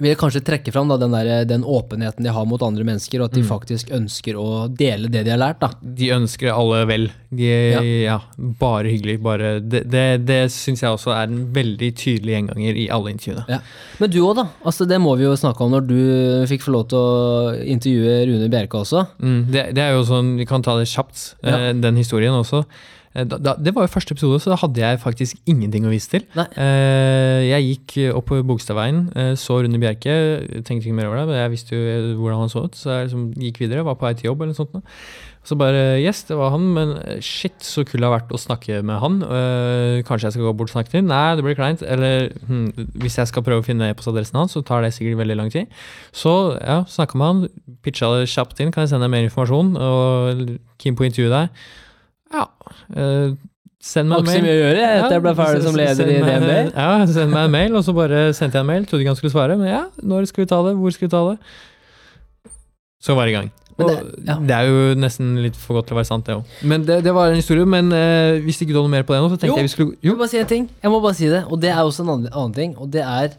Vil 0.00 0.16
kanskje 0.16 0.40
trekke 0.42 0.72
fram 0.72 0.88
da, 0.88 0.96
den, 0.96 1.12
der, 1.12 1.44
den 1.44 1.62
åpenheten 1.68 2.24
de 2.24 2.30
har 2.32 2.46
mot 2.48 2.62
andre 2.64 2.84
mennesker, 2.84 3.20
og 3.20 3.28
at 3.28 3.34
de 3.36 3.42
Mm. 3.42 3.48
faktisk 3.48 3.90
ønsker 3.92 4.34
å 4.40 4.68
dele 4.72 5.08
det 5.12 5.24
de 5.24 5.30
har 5.30 5.38
lært. 5.38 5.60
da. 5.60 5.68
De 5.82 6.08
ønsker 6.10 6.50
alle 6.50 6.86
vel. 6.88 7.10
De, 7.30 7.50
ja. 8.04 8.18
bare 8.38 8.88
hyggelig. 8.88 9.20
Bare, 9.22 9.60
det 9.60 9.84
det, 9.90 10.24
det 10.26 10.50
syns 10.52 10.80
jeg 10.82 10.90
også 10.90 11.12
er 11.14 11.28
en 11.28 11.52
veldig 11.54 11.92
tydelig 11.94 12.34
gjenganger 12.34 12.76
i 12.76 12.88
alle 12.90 13.12
intervjuene. 13.12 13.60
Men 14.00 14.10
du 14.10 14.18
òg, 14.22 14.36
da. 14.36 14.46
Altså, 14.64 14.86
det 14.88 14.98
må 15.00 15.16
vi 15.18 15.24
jo 15.24 15.36
snakke 15.36 15.60
om 15.64 15.70
når 15.76 15.86
du 15.86 15.98
fikk 16.48 16.62
få 16.62 16.72
lov 16.72 16.88
til 16.88 16.98
å 16.98 17.52
intervjue 17.64 18.16
Rune 18.32 18.48
Bjerke 18.52 18.80
også. 18.80 19.06
Mm, 19.22 19.46
det, 19.52 19.74
det 19.76 19.82
er 19.82 19.92
jo 19.96 20.02
sånn, 20.08 20.36
Vi 20.38 20.46
kan 20.46 20.62
ta 20.62 20.76
det 20.78 20.88
kjapt, 20.88 21.34
Ja. 21.44 21.68
eh, 21.68 21.72
den 21.74 21.96
historien 21.96 22.32
også. 22.34 22.64
Eh, 23.14 23.24
Da, 23.28 23.36
da, 23.38 23.54
det 23.60 23.74
var 23.76 23.84
jo 23.86 23.92
første 23.92 24.14
episode, 24.16 24.40
så 24.40 24.52
da 24.52 24.56
hadde 24.62 24.80
jeg 24.80 25.00
faktisk 25.02 25.36
ingenting 25.46 25.84
å 25.84 25.92
vise 25.92 26.08
til. 26.14 26.24
Eh, 26.56 27.42
jeg 27.50 27.66
gikk 27.70 28.16
opp 28.16 28.30
på 28.30 28.40
Bogstadveien, 28.48 29.02
eh, 29.16 29.34
så 29.36 29.60
Rune 29.62 29.80
Bjerke, 29.82 30.14
tenkte 30.64 30.86
ikke 30.88 30.96
mer 30.96 31.10
over 31.10 31.20
det, 31.22 31.26
men 31.28 31.42
jeg 31.42 31.52
visste 31.56 31.76
jo 31.76 32.16
hvordan 32.22 32.40
han 32.44 32.48
så 32.52 32.64
ut, 32.64 32.74
så 32.78 32.90
jeg 32.96 33.10
liksom 33.10 33.28
gikk 33.36 33.60
videre, 33.64 33.84
var 33.84 33.94
på 34.00 34.08
vei 34.08 34.14
til 34.14 34.30
jobb 34.30 34.40
eller 34.42 34.54
noe 34.54 34.62
sånt. 34.62 34.92
Så 35.42 35.56
bare 35.58 35.98
Yes, 35.98 36.22
det 36.28 36.36
var 36.38 36.52
han, 36.54 36.68
men 36.72 36.92
eh, 37.02 37.18
shit, 37.20 37.56
så 37.66 37.82
kul 37.84 37.98
det 37.98 38.06
har 38.06 38.14
vært 38.14 38.30
å 38.30 38.38
snakke 38.38 38.78
med 38.86 39.00
han. 39.02 39.16
Eh, 39.26 40.02
kanskje 40.06 40.28
jeg 40.28 40.36
skal 40.36 40.46
gå 40.46 40.52
bort 40.54 40.70
og 40.70 40.76
snakke 40.76 40.92
til 40.92 41.00
ham? 41.02 41.08
Nei, 41.10 41.34
det 41.34 41.42
blir 41.42 41.56
kleint. 41.58 41.82
Eller 41.82 42.30
hm, 42.46 42.68
hvis 43.02 43.18
jeg 43.18 43.26
skal 43.26 43.42
prøve 43.42 43.64
å 43.64 43.66
finne 43.66 43.88
e-postadressen 43.90 44.38
hans, 44.38 44.54
så 44.54 44.62
tar 44.62 44.86
det 44.86 44.92
sikkert 44.94 45.18
veldig 45.18 45.36
lang 45.40 45.50
tid. 45.50 45.66
Så 46.14 46.32
ja, 46.62 46.84
snakka 46.86 47.18
med 47.18 47.26
han, 47.26 47.42
pitcha 47.82 48.12
det 48.14 48.30
kjapt 48.30 48.62
inn. 48.62 48.70
Kan 48.70 48.86
jeg 48.86 48.92
sende 48.94 49.08
deg 49.08 49.16
mer 49.16 49.26
informasjon? 49.26 49.74
Og 49.82 50.44
keen 50.78 50.94
på 50.94 51.02
å 51.02 51.10
intervjue 51.10 51.34
deg. 51.34 51.50
Ja. 52.32 52.44
Uh, 52.96 53.34
send 53.82 54.12
Har 54.14 54.22
meg 54.22 54.28
ikke 54.28 54.38
så 54.38 54.44
mye 54.46 54.52
å 54.54 54.60
gjøre 54.62 54.82
etter 54.82 55.02
Ja, 55.02 55.08
jeg 55.16 55.22
ble 55.24 55.34
ferdig 55.34 55.62
som 55.66 55.74
leder 55.78 55.94
send 55.98 56.10
i 56.10 56.20
meg- 56.22 56.42
DNB. 56.42 56.72
Ja, 56.76 57.06
send 57.06 57.32
meg 57.34 57.44
en 57.48 57.50
mail, 57.56 57.76
og 57.76 57.84
så 57.84 57.94
bare 57.96 58.20
sendte 58.32 58.58
jeg 58.60 58.62
en 58.66 58.70
mail. 58.70 58.84
Trodde 58.86 59.02
ikke 59.02 59.12
han 59.14 59.18
skulle 59.20 59.34
svare, 59.34 59.56
men 59.58 59.68
ja, 59.72 59.82
når 60.02 60.28
skal 60.30 60.44
vi 60.44 60.48
ta 60.52 60.60
det? 60.68 60.76
Hvor 60.78 60.94
skal 60.94 61.08
vi 61.08 61.12
ta 61.16 61.22
det? 61.30 61.38
Så 63.02 63.14
var 63.18 63.26
det 63.26 63.32
i 63.32 63.36
gang. 63.40 63.50
Og 63.78 63.88
det- 63.88 64.26
ja. 64.28 64.34
det 64.38 64.50
er 64.50 64.62
jo 64.68 64.94
nesten 65.00 65.42
litt 65.42 65.56
for 65.56 65.74
godt 65.74 65.86
til 65.88 65.96
å 65.96 65.98
være 65.98 66.06
sant, 66.06 66.26
det 66.26 66.36
òg. 66.36 66.44
Men 66.62 66.84
det, 66.86 67.02
det 67.02 67.12
var 67.14 67.28
en 67.32 67.34
historie. 67.40 67.64
Men 67.66 67.90
eh, 67.92 68.38
hvis 68.44 68.60
ikke 68.62 68.70
du 68.72 68.78
hadde 68.78 68.86
noe 68.90 68.96
mer 68.98 69.02
på 69.08 69.14
det 69.16 69.22
nå, 69.22 69.30
så 69.32 69.38
tenkte 69.40 69.48
Jo. 69.48 69.56
jeg 69.56 69.64
vi 69.64 69.72
skulle 69.74 69.96
Jo, 70.02 70.12
Jeg 70.12 70.12
må 70.12 70.18
bare 70.18 70.28
si 70.28 70.38
en 70.38 70.46
ting. 70.46 70.68
Jeg 70.82 70.90
må 70.92 71.00
bare 71.02 71.14
si 71.14 71.26
det, 71.32 71.44
og 71.50 71.60
det 71.60 71.70
er 71.70 71.80
også 71.82 72.02
en 72.04 72.10
annen, 72.14 72.28
annen 72.32 72.54
ting. 72.54 72.76
Og 72.78 72.90
det 72.92 73.02
er, 73.02 73.32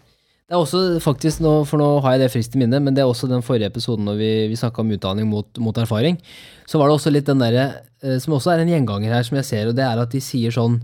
det 0.44 0.58
er 0.58 0.60
også 0.60 1.00
faktisk, 1.00 1.40
nå, 1.44 1.52
for 1.70 1.80
nå 1.80 1.88
har 2.04 2.18
jeg 2.18 2.26
det 2.26 2.34
friskt 2.34 2.58
i 2.58 2.60
minne, 2.60 2.82
men 2.84 2.96
det 2.96 3.02
er 3.04 3.10
også 3.10 3.30
den 3.32 3.46
forrige 3.46 3.70
episoden 3.72 4.04
når 4.10 4.18
vi, 4.20 4.32
vi 4.52 4.58
snakka 4.60 4.84
om 4.84 4.92
utdanning 4.92 5.30
mot, 5.32 5.48
mot 5.64 5.78
erfaring. 5.80 6.20
Så 6.68 6.82
var 6.82 6.90
det 6.90 6.98
også 6.98 7.14
litt 7.14 7.30
den 7.30 7.40
derre, 7.40 7.64
eh, 8.04 8.18
som 8.20 8.36
også 8.36 8.52
er 8.52 8.64
en 8.64 8.74
gjenganger 8.74 9.16
her, 9.16 9.24
som 9.24 9.40
jeg 9.40 9.48
ser, 9.48 9.72
og 9.72 9.78
det 9.80 9.86
er 9.88 10.04
at 10.04 10.12
de 10.12 10.22
sier 10.24 10.54
sånn 10.54 10.82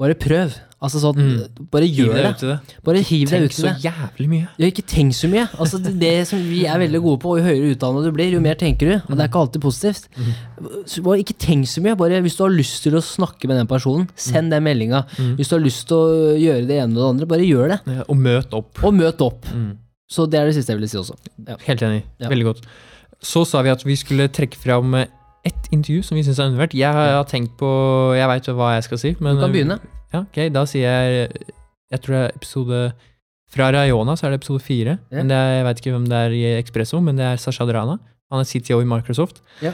Bare 0.00 0.14
prøv. 0.16 0.54
Altså 0.80 0.96
sånn, 1.02 1.18
bare 1.68 1.84
gjør 1.84 2.14
deg 2.16 2.26
det. 2.40 2.48
det. 2.48 2.76
Bare 2.86 3.00
hiv 3.04 3.26
deg 3.28 3.42
Tenk 3.42 3.50
ut 3.50 3.56
i 3.58 3.60
så 3.60 3.72
jævlig 3.82 4.28
mye. 4.30 4.46
Ja, 4.56 4.68
ikke 4.70 4.84
tenk 4.88 5.12
så 5.12 5.28
mye. 5.28 5.42
Altså, 5.60 5.76
det, 5.84 5.92
det 6.00 6.12
som 6.30 6.40
vi 6.40 6.62
er 6.64 6.80
veldig 6.80 7.02
gode 7.04 7.20
på, 7.20 7.34
jo 7.36 7.44
høyere 7.44 7.74
utdannet 7.74 8.06
du 8.08 8.14
blir, 8.16 8.32
jo 8.32 8.40
mer 8.40 8.56
tenker 8.56 8.88
du. 8.88 8.94
Og 9.02 9.12
det 9.12 9.26
er 9.26 9.28
ikke 9.28 9.42
alltid 9.42 9.60
positivt. 9.66 10.08
Så 10.88 11.04
bare 11.04 11.20
ikke 11.20 11.36
tenk 11.36 11.68
så 11.68 11.84
mye. 11.84 11.98
Bare 12.00 12.22
hvis 12.24 12.38
du 12.38 12.46
har 12.46 12.54
lyst 12.54 12.80
til 12.86 12.96
å 12.96 13.04
snakke 13.04 13.50
med 13.50 13.60
den 13.60 13.68
personen, 13.68 14.08
send 14.16 14.56
den 14.56 14.64
meldinga. 14.64 15.02
Hvis 15.36 15.52
du 15.52 15.58
har 15.58 15.62
lyst 15.66 15.84
til 15.92 16.00
å 16.00 16.32
gjøre 16.40 16.64
det 16.72 16.80
ene 16.80 16.96
og 16.96 17.02
det 17.02 17.10
andre, 17.10 17.30
bare 17.36 17.50
gjør 17.50 17.74
det. 17.76 17.80
Ja, 17.98 18.08
Og 18.08 18.16
møt 18.24 18.56
opp. 18.56 18.80
Og 18.80 18.96
møt 18.96 19.20
opp. 19.28 19.52
Mm. 19.52 19.70
Så 20.10 20.24
det 20.32 20.40
er 20.40 20.48
det 20.48 20.56
siste 20.56 20.72
jeg 20.72 20.80
ville 20.80 20.88
si 20.90 20.96
også. 20.98 21.20
Ja. 21.44 21.60
Helt 21.68 21.84
enig. 21.86 22.02
Veldig 22.24 22.48
godt. 22.54 22.64
Så 23.20 23.44
sa 23.44 23.60
vi 23.60 23.76
at 23.76 23.84
vi 23.84 24.00
skulle 24.00 24.32
trekke 24.32 24.56
fram 24.56 24.96
eh, 24.96 25.12
ett 25.44 25.68
intervju 25.76 26.02
som 26.08 26.16
vi 26.16 26.24
syns 26.24 26.40
er 26.40 26.48
undervurdert. 26.48 26.80
Jeg 26.80 26.88
har 27.20 27.28
tenkt 27.28 27.58
på 27.60 27.68
Jeg 28.16 28.32
veit 28.32 28.48
hva 28.56 28.74
jeg 28.78 28.88
skal 28.88 29.04
si. 29.04 29.16
Men, 29.20 29.36
Du 29.36 29.44
kan 29.44 29.52
begynne. 29.52 29.76
Ja, 30.12 30.24
ok, 30.24 30.38
Da 30.52 30.64
sier 30.66 30.82
jeg 30.90 31.28
Jeg 31.92 32.00
tror 32.02 32.14
det 32.16 32.22
er 32.24 32.36
episode 32.36 32.80
Fra 33.50 33.68
Rayona 33.74 34.16
så 34.18 34.26
er 34.26 34.30
det 34.34 34.40
episode 34.42 34.62
fire. 34.62 34.98
Ja. 35.10 35.16
Men 35.20 35.30
det 35.30 35.36
er, 35.38 35.52
jeg 35.58 35.64
veit 35.66 35.80
ikke 35.82 35.94
hvem 35.96 36.04
det 36.10 36.18
er 36.18 36.34
i 36.36 36.42
Expresso, 36.60 37.00
men 37.02 37.16
det 37.18 37.24
er 37.26 37.40
Sasha 37.42 37.66
Drana. 37.66 37.96
Han 38.30 38.38
er 38.42 38.46
CTO 38.46 38.78
i 38.78 38.86
Microsoft. 38.86 39.40
Ja. 39.62 39.72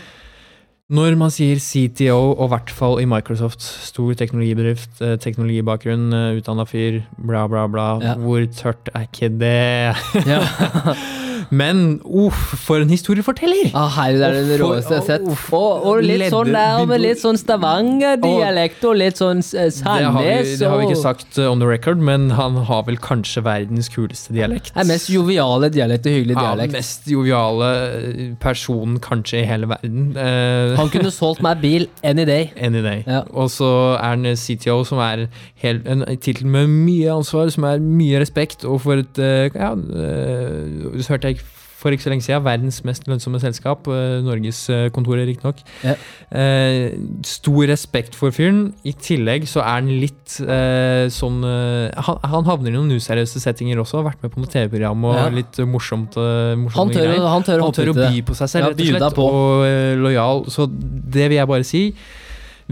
Når 0.89 1.17
man 1.19 1.33
sier 1.35 1.59
CTO, 1.61 2.31
og 2.39 2.47
i 2.47 2.53
hvert 2.55 2.71
fall 2.73 3.01
i 3.03 3.09
Microsoft, 3.11 3.61
stor 3.61 4.15
teknologibedrift, 4.17 5.01
eh, 5.03 5.17
teknologibakgrunn, 5.21 6.07
uh, 6.15 6.39
utdanna 6.39 6.65
fyr, 6.65 7.01
bla, 7.19 7.45
bla, 7.51 7.67
bla, 7.69 7.87
Ja. 8.05 8.15
hvor 8.15 8.47
tørt 8.55 8.89
er 8.95 9.05
ikke 9.11 9.29
det? 9.37 10.25
Ja. 10.31 10.41
Men 11.51 12.01
uff, 12.05 12.39
for 12.67 12.83
en 12.83 12.91
historieforteller! 12.91 13.71
Ah, 13.75 13.89
herregud, 13.97 14.21
det 14.21 14.27
er 14.27 14.49
det 14.51 14.61
Og 14.61 14.73
råeste 14.73 14.95
jeg 14.95 15.03
har 15.03 15.07
sett. 15.07 15.27
Og, 15.57 15.87
og 15.87 16.03
litt 16.05 16.27
sånn 16.33 16.53
der 16.55 16.85
med 16.89 17.03
litt 17.03 17.21
sånn 17.23 17.39
Stavanger-dialekt 17.41 18.85
og 18.89 18.97
litt 19.01 19.21
sånn 19.21 19.43
eh, 19.55 19.71
Det 19.71 19.85
har, 19.87 20.19
vi, 20.23 20.57
det 20.61 20.71
har 20.71 20.81
vi 20.81 20.89
ikke 20.91 21.01
sagt 21.01 21.39
uh, 21.39 21.51
on 21.51 21.63
the 21.63 21.69
record, 21.69 22.03
men 22.03 22.31
han 22.37 22.59
har 22.69 22.85
vel 22.89 22.99
kanskje 23.03 23.45
verdens 23.47 23.91
kuleste 23.93 24.35
dialekt. 24.37 24.73
Det 24.75 24.85
er 24.85 24.91
mest 24.91 25.11
joviale 25.13 25.71
dialekt 25.75 26.09
og 26.09 26.17
hyggelig 26.17 26.39
dialekt. 26.39 26.73
Ja, 26.75 26.79
mest 26.81 27.11
joviale 27.11 27.71
eh, 27.87 28.23
personen 28.43 28.99
kanskje 29.05 29.43
i 29.43 29.47
hele 29.49 29.69
verden. 29.71 30.13
Eh, 30.17 30.75
Han 30.79 30.93
kunne 30.93 31.13
solgt 31.21 31.43
meg 31.45 31.61
bil 31.63 31.89
any 32.07 32.27
day. 32.29 32.51
Any 32.61 32.83
day. 32.85 33.05
Ja. 33.07 33.23
Og 33.33 33.51
så 33.55 33.71
er 33.97 34.15
han 34.17 34.27
CTO, 34.37 34.81
som 34.89 35.01
er 35.05 35.27
helt, 35.63 35.87
en 35.89 36.05
tittel 36.23 36.47
med 36.51 36.71
mye 36.73 37.13
ansvar, 37.15 37.51
som 37.55 37.67
er 37.69 37.83
mye 37.83 38.21
respekt, 38.23 38.65
og 38.67 38.81
for 38.87 39.03
et 39.05 39.19
eh, 39.23 39.51
Ja, 39.57 39.73
eh, 39.73 41.01
så 41.01 41.15
hørte 41.15 41.31
jeg 41.31 41.36
for 41.77 41.93
ikke 41.93 42.07
så 42.07 42.11
lenge 42.13 42.25
siden, 42.25 42.45
verdens 42.47 42.79
mest 42.89 43.05
lønnsomme 43.09 43.39
selskap, 43.43 43.85
Norges 43.87 44.63
Norgeskontoret 44.71 45.27
riktignok. 45.29 45.59
Ja. 45.85 45.95
Eh, 46.33 46.95
stor 47.27 47.69
respekt 47.69 48.17
for 48.17 48.33
fyren. 48.35 48.71
I 48.89 48.95
tillegg 48.97 49.45
så 49.51 49.61
er 49.61 49.75
han 49.83 49.91
litt 50.01 50.39
eh, 50.41 51.07
sånn 51.13 51.43
eh, 51.45 51.93
han, 52.09 52.21
han 52.25 52.49
havner 52.49 52.73
i 52.73 52.77
noen 52.79 52.97
useriøse 52.97 53.43
settinger 53.43 53.83
også, 53.83 54.01
har 54.01 54.09
vært 54.11 54.25
med 54.25 54.33
på 54.33 54.41
noe 54.43 54.53
TV-program 54.53 55.05
og 55.11 55.17
Ja. 55.21 55.29
litt 55.37 55.61
morsomt. 55.69 56.17
morsomt 56.17 56.81
Han 56.81 56.95
tør, 56.97 57.13
han 57.29 57.47
tør 57.47 57.65
Han 57.67 57.77
tør 57.77 57.93
å 57.93 57.99
by 57.99 58.25
på 58.27 58.39
seg 58.41 58.53
selv, 58.55 58.73
rett 58.73 58.81
og 58.81 58.93
slett, 58.95 59.21
og 59.27 59.67
eh, 59.69 59.95
lojal. 60.01 60.47
Så 60.53 60.69
det 60.73 61.29
vil 61.29 61.39
jeg 61.43 61.53
bare 61.53 61.67
si. 61.67 61.85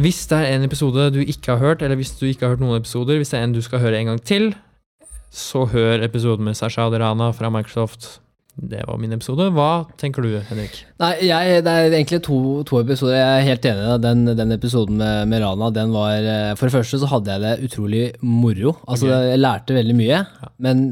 Hvis 0.00 0.24
det 0.32 0.40
er 0.40 0.56
en 0.56 0.66
episode 0.66 1.10
du 1.14 1.20
ikke 1.22 1.54
har 1.54 1.60
hørt, 1.62 1.82
eller 1.82 2.00
hvis 2.00 2.16
du 2.18 2.26
ikke 2.26 2.48
har 2.48 2.56
hørt 2.56 2.64
noen 2.64 2.80
episoder, 2.80 3.20
hvis 3.20 3.30
det 3.30 3.38
er 3.38 3.44
en 3.46 3.54
du 3.54 3.62
skal 3.62 3.84
høre 3.84 4.00
en 4.00 4.14
gang 4.14 4.24
til, 4.26 4.54
så 5.34 5.66
hør 5.70 6.02
episoden 6.06 6.46
med 6.48 6.56
Sasha 6.58 6.88
Adirana 6.88 7.30
fra 7.34 7.50
Microsoft. 7.50 8.23
Det 8.54 8.84
var 8.86 8.98
min 9.02 9.12
episode. 9.12 9.48
Hva 9.50 9.84
tenker 9.98 10.22
du, 10.22 10.36
Henrik? 10.46 10.76
Nei, 11.02 11.10
jeg, 11.26 11.62
det 11.66 11.72
er 11.72 11.88
egentlig 11.88 12.20
to, 12.22 12.36
to 12.68 12.78
episoder. 12.78 13.16
Jeg 13.18 13.40
er 13.40 13.48
helt 13.48 13.66
enig. 13.66 13.82
i. 13.82 13.96
Den, 14.04 14.20
den 14.38 14.54
episoden 14.54 15.00
med, 15.00 15.26
med 15.32 15.42
Rana, 15.42 15.70
den 15.74 15.90
var 15.94 16.14
eh, 16.22 16.52
For 16.54 16.70
det 16.70 16.76
første 16.76 17.00
så 17.02 17.08
hadde 17.10 17.34
jeg 17.34 17.42
det 17.42 17.66
utrolig 17.66 18.04
moro. 18.22 18.76
Altså, 18.86 19.08
okay. 19.10 19.30
Jeg 19.32 19.42
lærte 19.42 19.78
veldig 19.78 19.96
mye, 19.98 20.20
Ja. 20.24 20.50
men 20.62 20.84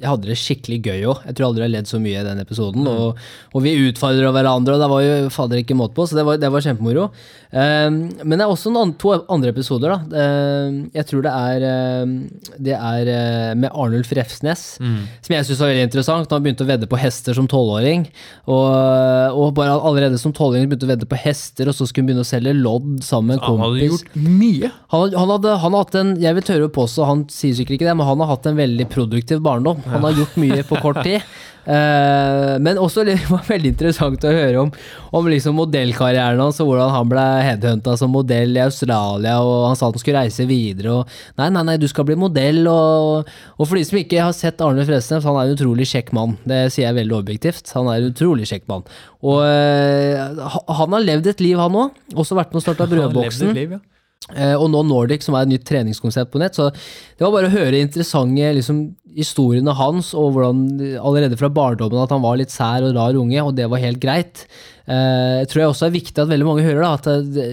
jeg 0.00 0.08
hadde 0.08 0.30
det 0.30 0.38
skikkelig 0.40 0.78
gøy 0.86 1.04
òg. 1.12 1.20
Jeg 1.28 1.36
tror 1.36 1.50
aldri 1.50 1.64
jeg 1.66 1.68
har 1.68 1.74
ledd 1.74 1.90
så 1.90 2.00
mye 2.00 2.22
i 2.22 2.26
den 2.30 2.40
episoden. 2.40 2.88
Mm. 2.88 2.90
Og, 2.94 3.20
og 3.52 3.64
vi 3.66 3.76
utfordra 3.90 4.32
hverandre, 4.32 4.78
og 4.78 4.80
det 4.80 4.90
var 4.94 5.04
jo 5.04 5.30
fader 5.34 5.60
ikke 5.60 5.76
måte 5.76 5.96
på, 5.98 6.08
så 6.08 6.16
det 6.16 6.24
var, 6.24 6.40
det 6.40 6.50
var 6.54 6.64
kjempemoro. 6.64 7.10
Um, 7.50 8.00
men 8.24 8.38
det 8.38 8.46
er 8.46 8.52
også 8.54 8.72
noen, 8.72 8.94
to 9.02 9.12
andre 9.28 9.52
episoder, 9.52 9.92
da. 9.92 10.24
Um, 10.70 10.80
jeg 10.96 11.08
tror 11.10 11.26
det 11.26 11.36
er, 11.36 11.68
um, 12.06 12.16
det 12.56 12.76
er 12.78 13.12
uh, 13.12 13.52
med 13.58 13.68
Arnulf 13.74 14.14
Refsnes 14.16 14.64
som 14.80 15.34
jeg 15.34 15.46
syns 15.46 15.60
var 15.60 15.70
veldig 15.72 15.86
interessant. 15.88 16.32
Han 16.32 16.44
begynte 16.44 16.64
å 16.64 16.68
vedde 16.68 16.88
på 16.90 16.98
hester 17.10 17.36
som 17.36 17.48
tolvåring. 17.50 18.06
Og, 18.46 19.36
og 19.36 19.52
bare 19.58 19.76
allerede 19.76 20.20
som 20.20 20.32
tolvåring 20.36 20.70
begynte 20.70 20.88
å 20.88 20.92
vedde 20.94 21.10
på 21.10 21.18
hester, 21.20 21.68
og 21.68 21.76
så 21.76 21.84
skulle 21.84 22.06
han 22.06 22.12
begynne 22.12 22.24
å 22.24 22.30
selge 22.30 22.56
lodd 22.56 22.88
sammen 23.04 23.34
med 23.34 23.40
en 23.42 23.46
Han 23.46 23.64
hadde 23.66 23.90
gjort 23.90 24.16
mye. 24.16 24.72
Han, 24.94 25.06
han, 25.18 25.34
hadde, 25.34 25.58
han 25.60 25.76
hadde, 25.76 25.84
hatt 25.84 26.00
en 26.00 26.16
jeg 26.22 26.38
vil 26.38 26.48
tørre 26.48 26.70
å 26.70 26.74
påstå, 26.80 27.06
han 27.10 27.26
sier 27.32 27.56
sikkert 27.58 27.78
ikke 27.80 27.90
det, 27.90 27.98
men 28.00 28.08
han 28.08 28.24
har 28.24 28.32
hatt 28.32 28.48
en 28.50 28.58
veldig 28.58 28.88
produktiv 28.92 29.44
barndom. 29.44 29.82
Han 29.90 30.06
har 30.06 30.18
gjort 30.22 30.40
mye 30.40 30.64
på 30.66 30.80
kort 30.80 31.02
tid. 31.06 31.20
Eh, 31.64 32.54
men 32.62 32.80
også 32.80 33.04
det 33.08 33.18
var 33.28 33.44
veldig 33.48 33.72
interessant 33.74 34.24
å 34.24 34.32
høre 34.32 34.62
om, 34.64 34.72
om 35.16 35.28
liksom 35.30 35.58
modellkarrieren 35.60 36.40
hans, 36.40 36.60
og 36.62 36.70
hvordan 36.70 36.92
han 36.94 37.10
ble 37.10 37.26
headhunta 37.44 37.96
som 38.00 38.12
modell 38.14 38.56
i 38.56 38.64
Australia, 38.64 39.36
og 39.44 39.68
han 39.68 39.78
sa 39.78 39.90
han 39.90 40.00
skulle 40.00 40.24
reise 40.24 40.46
videre. 40.48 41.00
Og, 41.00 41.20
nei, 41.40 41.50
nei, 41.54 41.64
nei, 41.72 41.76
du 41.80 41.88
skal 41.90 42.08
bli 42.08 42.18
modell. 42.20 42.62
Og, 42.70 43.30
og 43.56 43.62
for 43.68 43.78
de 43.78 43.84
som 43.86 44.00
ikke 44.00 44.24
har 44.24 44.34
sett 44.36 44.64
Arne 44.64 44.86
Fresnes, 44.88 45.26
han 45.26 45.38
er 45.38 45.50
en 45.50 45.58
utrolig 45.58 45.88
kjekk 45.90 46.14
mann. 46.16 46.36
Det 46.48 46.66
sier 46.72 46.88
jeg 46.88 47.00
veldig 47.02 47.18
objektivt. 47.20 47.70
Han 47.76 47.90
er 47.92 48.00
en 48.00 48.12
utrolig 48.14 48.48
kjekk 48.50 48.66
mann. 48.70 48.86
Og 49.20 49.42
eh, 49.44 50.50
han 50.80 50.96
har 50.96 51.06
levd 51.06 51.32
et 51.34 51.44
liv, 51.44 51.60
han 51.60 51.80
òg. 51.84 51.96
Også 52.16 52.38
vært 52.38 52.54
med 52.54 52.62
å 52.62 52.64
starte 52.64 52.88
Han 52.88 53.08
har 53.10 53.16
levd 53.20 53.48
et 53.50 53.58
liv, 53.62 53.78
ja. 53.78 53.84
Eh, 54.28 54.54
og 54.54 54.68
nå 54.70 54.82
Nordic, 54.86 55.24
som 55.24 55.34
er 55.34 55.46
et 55.46 55.54
nytt 55.54 55.66
treningskonsept 55.68 56.30
på 56.32 56.40
nett. 56.42 56.56
Så 56.56 56.68
det 56.70 57.24
var 57.24 57.32
bare 57.34 57.48
å 57.48 57.54
høre 57.54 57.80
interessante 57.80 58.50
liksom, 58.58 58.82
historiene 59.16 59.74
hans, 59.74 60.12
og 60.14 60.34
hvordan 60.36 60.66
allerede 61.00 61.38
fra 61.40 61.50
barndommen 61.52 62.02
at 62.02 62.12
han 62.14 62.22
var 62.22 62.36
litt 62.38 62.52
sær 62.54 62.86
og 62.86 62.94
rar 62.98 63.16
unge, 63.18 63.40
og 63.42 63.56
det 63.58 63.66
var 63.72 63.82
helt 63.82 64.02
greit. 64.02 64.44
Uh, 64.90 65.46
tror 65.46 65.60
jeg 65.60 65.70
også 65.70 65.86
er 65.86 65.94
viktig 65.94 66.18
at 66.18 66.30
veldig 66.30 66.46
mange 66.46 66.66
hører, 66.66 66.82
da. 66.82 66.92
At 66.98 67.32
det, 67.32 67.48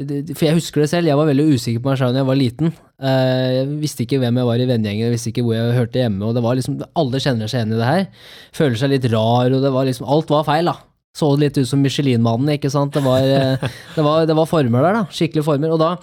det, 0.00 0.34
for 0.34 0.48
jeg 0.48 0.58
husker 0.58 0.82
det 0.82 0.90
selv, 0.92 1.10
jeg 1.10 1.20
var 1.20 1.28
veldig 1.28 1.48
usikker 1.52 1.82
på 1.84 1.92
meg 1.92 1.98
selv 2.00 2.16
da 2.16 2.22
jeg 2.22 2.30
var 2.30 2.40
liten. 2.40 2.74
Uh, 2.98 3.48
jeg 3.58 3.70
visste 3.84 4.04
ikke 4.04 4.20
hvem 4.22 4.40
jeg 4.40 4.50
var 4.50 4.64
i 4.64 4.68
vennegjengen, 4.72 5.06
jeg 5.06 5.16
visste 5.16 5.32
ikke 5.32 5.46
hvor 5.46 5.58
jeg 5.58 5.78
hørte 5.78 6.02
hjemme, 6.02 6.24
og 6.24 6.36
det 6.36 6.44
var 6.44 6.58
liksom 6.58 6.80
Alle 6.98 7.22
kjenner 7.22 7.50
seg 7.50 7.62
igjen 7.62 7.76
i 7.76 7.80
det 7.80 7.92
her. 7.92 8.06
Føler 8.56 8.80
seg 8.80 8.94
litt 8.94 9.10
rar, 9.12 9.52
og 9.52 9.64
det 9.64 9.74
var 9.76 9.88
liksom 9.88 10.08
Alt 10.08 10.32
var 10.32 10.48
feil, 10.48 10.72
da. 10.72 10.87
Så 11.18 11.32
det 11.34 11.48
litt 11.48 11.60
ut 11.60 11.70
som 11.70 11.82
Michelin-mannen, 11.82 12.54
ikke 12.54 12.70
sant. 12.70 12.94
Det 12.94 13.02
var, 13.02 13.26
eh, 13.26 13.68
det, 13.96 14.04
var, 14.06 14.26
det 14.28 14.36
var 14.38 14.50
former 14.50 14.86
der, 14.86 15.00
da. 15.00 15.06
Skikkelige 15.10 15.46
former. 15.50 15.74
Da 15.80 15.96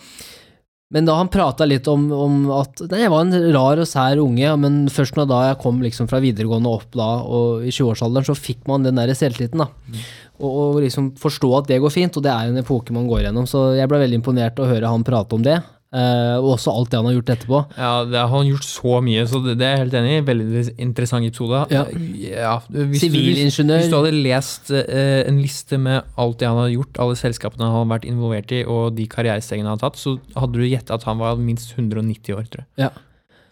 men 0.93 1.07
da 1.07 1.15
han 1.17 1.31
prata 1.33 1.65
litt 1.65 1.87
om, 1.89 2.05
om 2.13 2.35
at 2.53 2.83
nei, 2.91 3.01
jeg 3.01 3.11
var 3.11 3.23
en 3.25 3.47
rar 3.55 3.79
og 3.81 3.87
sær 3.89 4.21
unge, 4.21 4.51
men 4.61 4.77
først 4.93 5.17
når 5.17 5.29
da 5.31 5.39
jeg 5.47 5.57
kom 5.63 5.81
liksom 5.81 6.07
fra 6.11 6.21
videregående 6.21 6.69
opp 6.69 6.93
da, 6.93 7.07
og 7.25 7.65
i 7.65 7.73
20-årsalderen, 7.73 8.27
så 8.27 8.37
fikk 8.37 8.67
man 8.69 8.85
den 8.85 9.01
der 9.01 9.11
selvtilliten. 9.17 9.63
da. 9.65 9.97
Og, 10.37 10.51
og 10.53 10.77
liksom 10.83 11.09
forstå 11.19 11.49
at 11.57 11.71
det 11.71 11.81
går 11.81 11.93
fint, 11.93 12.15
og 12.15 12.23
det 12.23 12.31
er 12.31 12.51
en 12.51 12.61
epoke 12.61 12.93
man 12.95 13.09
går 13.09 13.25
gjennom. 13.25 13.49
Så 13.49 13.65
jeg 13.79 13.89
ble 13.89 14.03
veldig 14.03 14.21
imponert 14.21 14.61
å 14.61 14.69
høre 14.69 14.91
han 14.93 15.03
prate 15.07 15.35
om 15.35 15.43
det, 15.43 15.57
og 15.95 16.49
også 16.55 16.73
alt 16.73 16.91
det 16.91 16.99
han 16.99 17.07
har 17.09 17.15
gjort 17.17 17.31
etterpå. 17.35 17.61
Ja, 17.77 17.91
det 18.09 18.19
har 18.19 18.31
han 18.31 18.49
gjort 18.49 18.67
så 18.67 18.99
mye, 19.05 19.25
så 19.29 19.41
det, 19.45 19.57
det 19.61 19.67
er 19.67 19.75
jeg 19.75 19.83
helt 19.85 19.97
enig 20.01 20.13
i. 20.15 20.25
Veldig 20.27 20.63
interessant 20.87 21.29
episode. 21.29 21.63
Ja. 21.71 21.85
Ja, 22.25 22.55
hvis, 22.67 22.75
du, 22.75 22.81
hvis, 22.91 23.05
Sivilingeniør. 23.05 23.81
hvis 23.81 23.91
du 23.91 23.97
hadde 23.97 24.13
lest 24.25 24.71
eh, 24.75 25.21
en 25.29 25.41
liste 25.41 25.79
med 25.81 26.01
alt 26.21 26.39
det 26.41 26.49
han 26.51 26.61
har 26.61 26.71
gjort, 26.73 27.01
alle 27.05 27.17
selskapene 27.19 27.67
han 27.67 27.77
har 27.79 27.89
vært 27.95 28.07
involvert 28.09 28.53
i, 28.55 28.63
og 28.67 28.95
de 28.97 29.07
karrierestegene 29.11 29.69
han 29.71 29.79
har 29.79 29.87
tatt, 29.87 29.99
så 30.01 30.17
hadde 30.35 30.59
du 30.59 30.67
gjetta 30.67 30.97
at 30.97 31.07
han 31.07 31.21
var 31.21 31.39
minst 31.39 31.75
190 31.77 32.37
år, 32.37 32.47
tror 32.51 32.65
jeg. 32.65 32.87
Ja. 32.87 32.91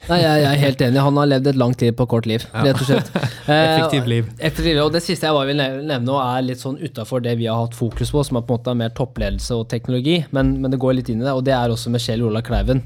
Nei, 0.09 0.17
jeg, 0.19 0.41
jeg 0.43 0.49
er 0.49 0.59
helt 0.59 0.81
enig. 0.83 0.99
Han 1.05 1.17
har 1.21 1.29
levd 1.31 1.47
et 1.53 1.59
langt 1.59 1.83
liv 1.83 1.93
på 1.95 2.05
kort 2.11 2.25
liv, 2.27 2.43
rett 2.51 2.81
og 2.81 2.87
slett. 2.89 3.11
Eh, 3.43 3.59
Effektivt 3.59 4.05
liv. 4.07 4.27
Effektivt, 4.39 4.77
og 4.79 4.93
Det 4.93 5.01
siste 5.03 5.27
jeg 5.27 5.35
bare 5.35 5.49
vil 5.49 5.57
nevne, 5.59 6.13
er 6.23 6.45
litt 6.45 6.61
sånn 6.61 6.77
utafor 6.79 7.19
det 7.25 7.33
vi 7.41 7.49
har 7.51 7.57
hatt 7.59 7.75
fokus 7.75 8.13
på, 8.15 8.21
som 8.23 8.37
er 8.39 8.45
på 8.47 8.55
en 8.55 8.61
måte 8.61 8.75
mer 8.79 8.93
toppledelse 8.95 9.57
og 9.57 9.65
teknologi, 9.73 10.13
men, 10.31 10.53
men 10.63 10.71
det 10.71 10.79
går 10.79 10.95
litt 10.95 11.11
inn 11.11 11.19
i 11.19 11.25
det. 11.27 11.33
Og 11.35 11.43
det 11.43 11.51
er 11.57 11.73
også 11.73 11.91
med 11.91 11.99
Kjell 12.05 12.23
Ola 12.23 12.39
Kleiven 12.45 12.79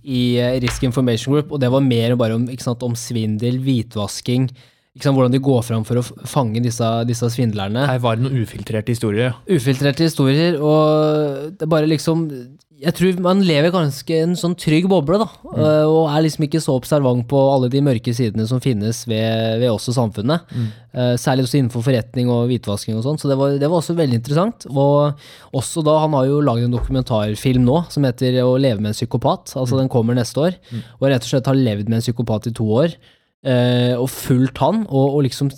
i 0.00 0.22
eh, 0.40 0.56
Risk 0.64 0.86
Information 0.88 1.34
Group. 1.36 1.52
Og 1.52 1.60
det 1.60 1.68
var 1.74 1.84
mer 1.84 2.16
bare 2.20 2.38
om, 2.40 2.48
sant, 2.64 2.86
om 2.88 2.96
svindel, 2.96 3.60
hvitvasking, 3.60 4.48
sant, 4.96 5.12
hvordan 5.16 5.36
de 5.36 5.42
går 5.44 5.60
fram 5.68 5.84
for 5.84 6.00
å 6.00 6.06
fange 6.32 6.64
disse, 6.64 6.88
disse 7.08 7.28
svindlerne. 7.36 7.84
Her 7.92 8.00
var 8.02 8.16
det 8.16 8.24
noen 8.24 8.40
ufiltrerte 8.40 8.96
historier. 8.96 9.36
Ufiltrerte 9.52 10.08
historier, 10.08 10.56
og 10.64 11.52
det 11.60 11.68
er 11.68 11.74
bare 11.76 11.92
liksom 11.92 12.24
Jeg 12.80 12.96
tror 12.96 13.18
man 13.20 13.42
lever 13.44 13.72
ganske 13.74 14.16
en 14.24 14.32
sånn 14.38 14.54
trygg 14.56 14.86
boble, 14.88 15.18
da. 15.20 15.26
Mm. 15.44 15.60
Og 15.90 16.08
er 16.08 16.24
liksom 16.24 16.46
ikke 16.46 16.62
så 16.64 16.74
observant 16.78 17.26
på 17.28 17.40
alle 17.52 17.68
de 17.72 17.82
mørke 17.84 18.14
sidene 18.16 18.46
som 18.48 18.62
finnes 18.64 19.02
ved, 19.10 19.60
ved 19.60 19.68
oss 19.68 19.90
og 19.92 19.98
samfunnet. 19.98 20.48
Mm. 20.48 20.66
Særlig 21.20 21.44
også 21.44 21.60
innenfor 21.60 21.84
forretning 21.84 22.32
og 22.32 22.48
hvitvasking 22.48 22.96
og 22.96 23.04
sånn. 23.04 23.20
Så 23.20 23.28
det 23.28 23.36
var, 23.36 23.58
det 23.60 23.68
var 23.68 23.82
også 23.82 23.98
veldig 23.98 24.20
interessant. 24.22 24.64
Og 24.72 25.20
også 25.60 25.84
da, 25.84 25.98
han 26.06 26.16
har 26.16 26.30
jo 26.30 26.40
lagd 26.46 26.66
en 26.66 26.76
dokumentarfilm 26.78 27.68
nå 27.68 27.82
som 27.92 28.08
heter 28.08 28.40
'Å 28.40 28.56
leve 28.56 28.80
med 28.80 28.94
en 28.94 28.98
psykopat'. 28.98 29.56
Altså 29.60 29.76
den 29.76 29.92
kommer 29.92 30.16
neste 30.16 30.40
år. 30.48 30.56
Og 31.00 31.08
rett 31.08 31.20
og 31.20 31.32
slett 31.34 31.52
har 31.52 31.60
levd 31.60 31.88
med 31.88 32.00
en 32.00 32.06
psykopat 32.08 32.48
i 32.48 32.56
to 32.56 32.64
år. 32.64 32.96
eh, 33.44 33.94
og 33.96 34.08
fulgt 34.12 34.60
han, 34.60 34.82
og, 34.88 35.16
og 35.16 35.22
liksom 35.26 35.50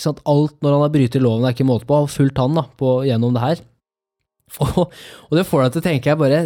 sant, 0.00 0.22
Alt 0.28 0.56
når 0.64 0.76
han 0.76 0.84
har 0.86 0.94
brytet 0.94 1.24
loven, 1.24 1.44
er 1.44 1.56
ikke 1.56 1.68
måte 1.68 1.88
på, 1.88 2.02
har 2.02 2.12
fulgt 2.12 2.40
han 2.40 2.56
da, 2.56 2.64
på, 2.80 3.02
gjennom 3.08 3.36
det 3.36 3.44
her. 3.44 3.64
Og, 4.64 4.90
og 5.30 5.36
det 5.38 5.46
får 5.46 5.62
deg 5.64 5.72
til 5.76 5.82
å 5.82 5.86
tenke 5.88 6.10
jeg 6.10 6.18
bare 6.20 6.38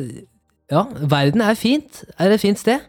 Ja, 0.72 0.82
verden 1.08 1.42
er 1.44 1.54
fint, 1.58 2.02
er 2.18 2.32
et 2.34 2.40
fint 2.42 2.58
sted, 2.60 2.80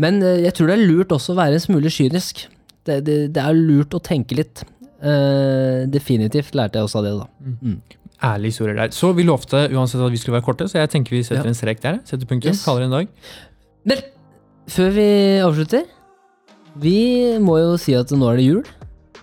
men 0.00 0.22
eh, 0.22 0.42
jeg 0.46 0.54
tror 0.56 0.68
det 0.70 0.76
er 0.78 0.84
lurt 0.90 1.12
også 1.16 1.32
å 1.34 1.38
være 1.38 1.56
en 1.56 1.62
smule 1.64 1.90
kynisk. 1.92 2.44
Det, 2.84 2.98
det, 3.06 3.16
det 3.36 3.40
er 3.42 3.56
lurt 3.56 3.94
å 3.96 4.00
tenke 4.04 4.36
litt. 4.38 4.62
Uh, 5.00 5.86
definitivt 5.88 6.52
lærte 6.58 6.76
jeg 6.76 6.84
også 6.84 7.00
av 7.00 7.06
det, 7.06 7.12
da. 7.16 7.76
Ærlige 8.34 8.52
historier 8.52 8.76
der. 8.76 8.90
Så 8.92 9.14
vi 9.16 9.24
lovte 9.24 9.62
uansett 9.72 10.02
at 10.04 10.12
vi 10.12 10.18
skulle 10.20 10.36
være 10.36 10.44
korte, 10.44 10.66
så 10.68 10.82
jeg 10.82 10.90
tenker 10.92 11.16
vi 11.16 11.22
setter 11.24 11.46
Ja. 11.48 11.54
en 11.54 11.56
strek 11.56 11.80
der. 11.80 12.00
Setter 12.04 12.28
punktum, 12.28 12.52
Yes. 12.52 12.64
kaller 12.66 12.84
det 12.84 12.90
en 12.90 12.96
dag. 12.98 13.08
Men 13.88 14.02
før 14.68 14.90
vi 14.98 15.06
avslutter, 15.40 15.86
vi 16.76 16.98
må 17.40 17.56
jo 17.62 17.78
si 17.80 17.94
at 17.96 18.12
nå 18.12 18.28
er 18.28 18.36
det 18.42 18.44
jul. 18.50 18.62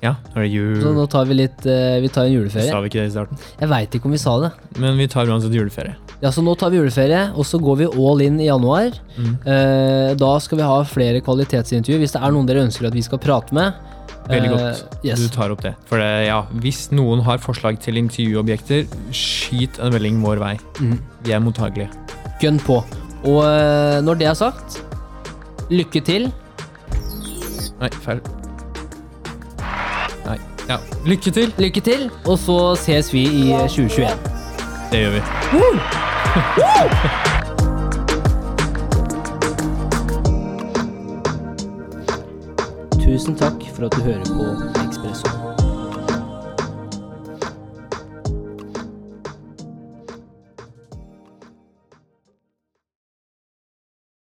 Ja, 0.04 0.14
nå 0.30 0.38
er 0.38 0.46
det 0.46 0.52
jul. 0.54 0.76
Så 0.84 0.92
nå 0.94 1.06
tar 1.10 1.26
vi 1.26 1.40
litt 1.40 1.66
eh, 1.66 1.98
Vi 2.04 2.10
tar 2.14 2.28
en 2.28 2.36
juleferie. 2.36 2.70
Sa 2.70 2.82
vi 2.84 2.92
ikke 2.92 3.02
det 3.02 3.10
i 3.10 3.14
starten? 3.16 3.40
Jeg 3.58 3.72
veit 3.72 3.98
ikke 3.98 4.10
om 4.10 4.14
vi 4.14 4.22
sa 4.22 4.36
det. 4.44 4.52
Men 4.78 5.00
vi 5.00 5.08
tar 5.10 5.30
uansett 5.30 5.56
juleferie. 5.58 5.98
Ja, 6.22 6.32
så 6.34 6.44
nå 6.46 6.54
tar 6.58 6.72
vi 6.74 6.80
juleferie, 6.80 7.28
og 7.38 7.46
så 7.46 7.60
går 7.62 7.82
vi 7.82 7.90
all 7.90 8.24
in 8.26 8.40
i 8.42 8.48
januar. 8.50 8.94
Mm. 9.18 9.34
Eh, 9.42 10.14
da 10.18 10.32
skal 10.44 10.62
vi 10.62 10.70
ha 10.70 10.80
flere 10.90 11.22
kvalitetsintervjuer. 11.26 12.02
Hvis 12.06 12.16
det 12.18 12.22
er 12.22 12.34
noen 12.36 12.50
dere 12.50 12.66
ønsker 12.68 12.90
at 12.90 12.98
vi 12.98 13.06
skal 13.06 13.22
prate 13.22 13.58
med. 13.58 13.78
Veldig 14.28 14.50
eh, 14.50 14.56
godt 14.56 15.06
yes. 15.08 15.22
du 15.24 15.34
tar 15.34 15.54
opp 15.54 15.62
det. 15.66 15.74
For 15.90 16.02
det, 16.02 16.10
ja, 16.28 16.42
hvis 16.64 16.88
noen 16.96 17.24
har 17.26 17.42
forslag 17.44 17.80
til 17.84 18.02
intervjuobjekter, 18.02 18.86
skyt 19.16 19.82
en 19.82 19.94
melding 19.96 20.22
vår 20.26 20.42
vei. 20.44 20.56
Mhm. 20.82 20.98
Vi 21.26 21.38
er 21.38 21.44
mottagelige. 21.44 21.90
Gønn 22.42 22.62
på. 22.62 22.82
Og 23.28 23.40
eh, 23.46 24.00
når 24.06 24.22
det 24.22 24.30
er 24.30 24.38
sagt, 24.38 24.82
lykke 25.74 26.06
til. 26.06 26.30
Nei, 27.78 27.94
feil. 28.02 28.22
Ja, 30.70 30.78
lykke 31.06 31.32
til! 31.32 31.54
Lykke 31.58 31.82
til, 31.82 32.12
og 32.26 32.38
så 32.40 32.76
ses 32.76 33.14
vi 33.14 33.22
i 33.22 33.52
eh, 33.52 33.60
2021. 33.70 34.08
Det 34.92 35.00
gjør 35.00 35.12
vi. 35.12 35.22
Tusen 43.06 43.36
takk 43.36 43.64
for 43.76 43.86
at 43.86 43.96
du 43.96 44.02
hører 44.02 44.26
på 44.26 44.44
Ekspresso. 44.84 45.47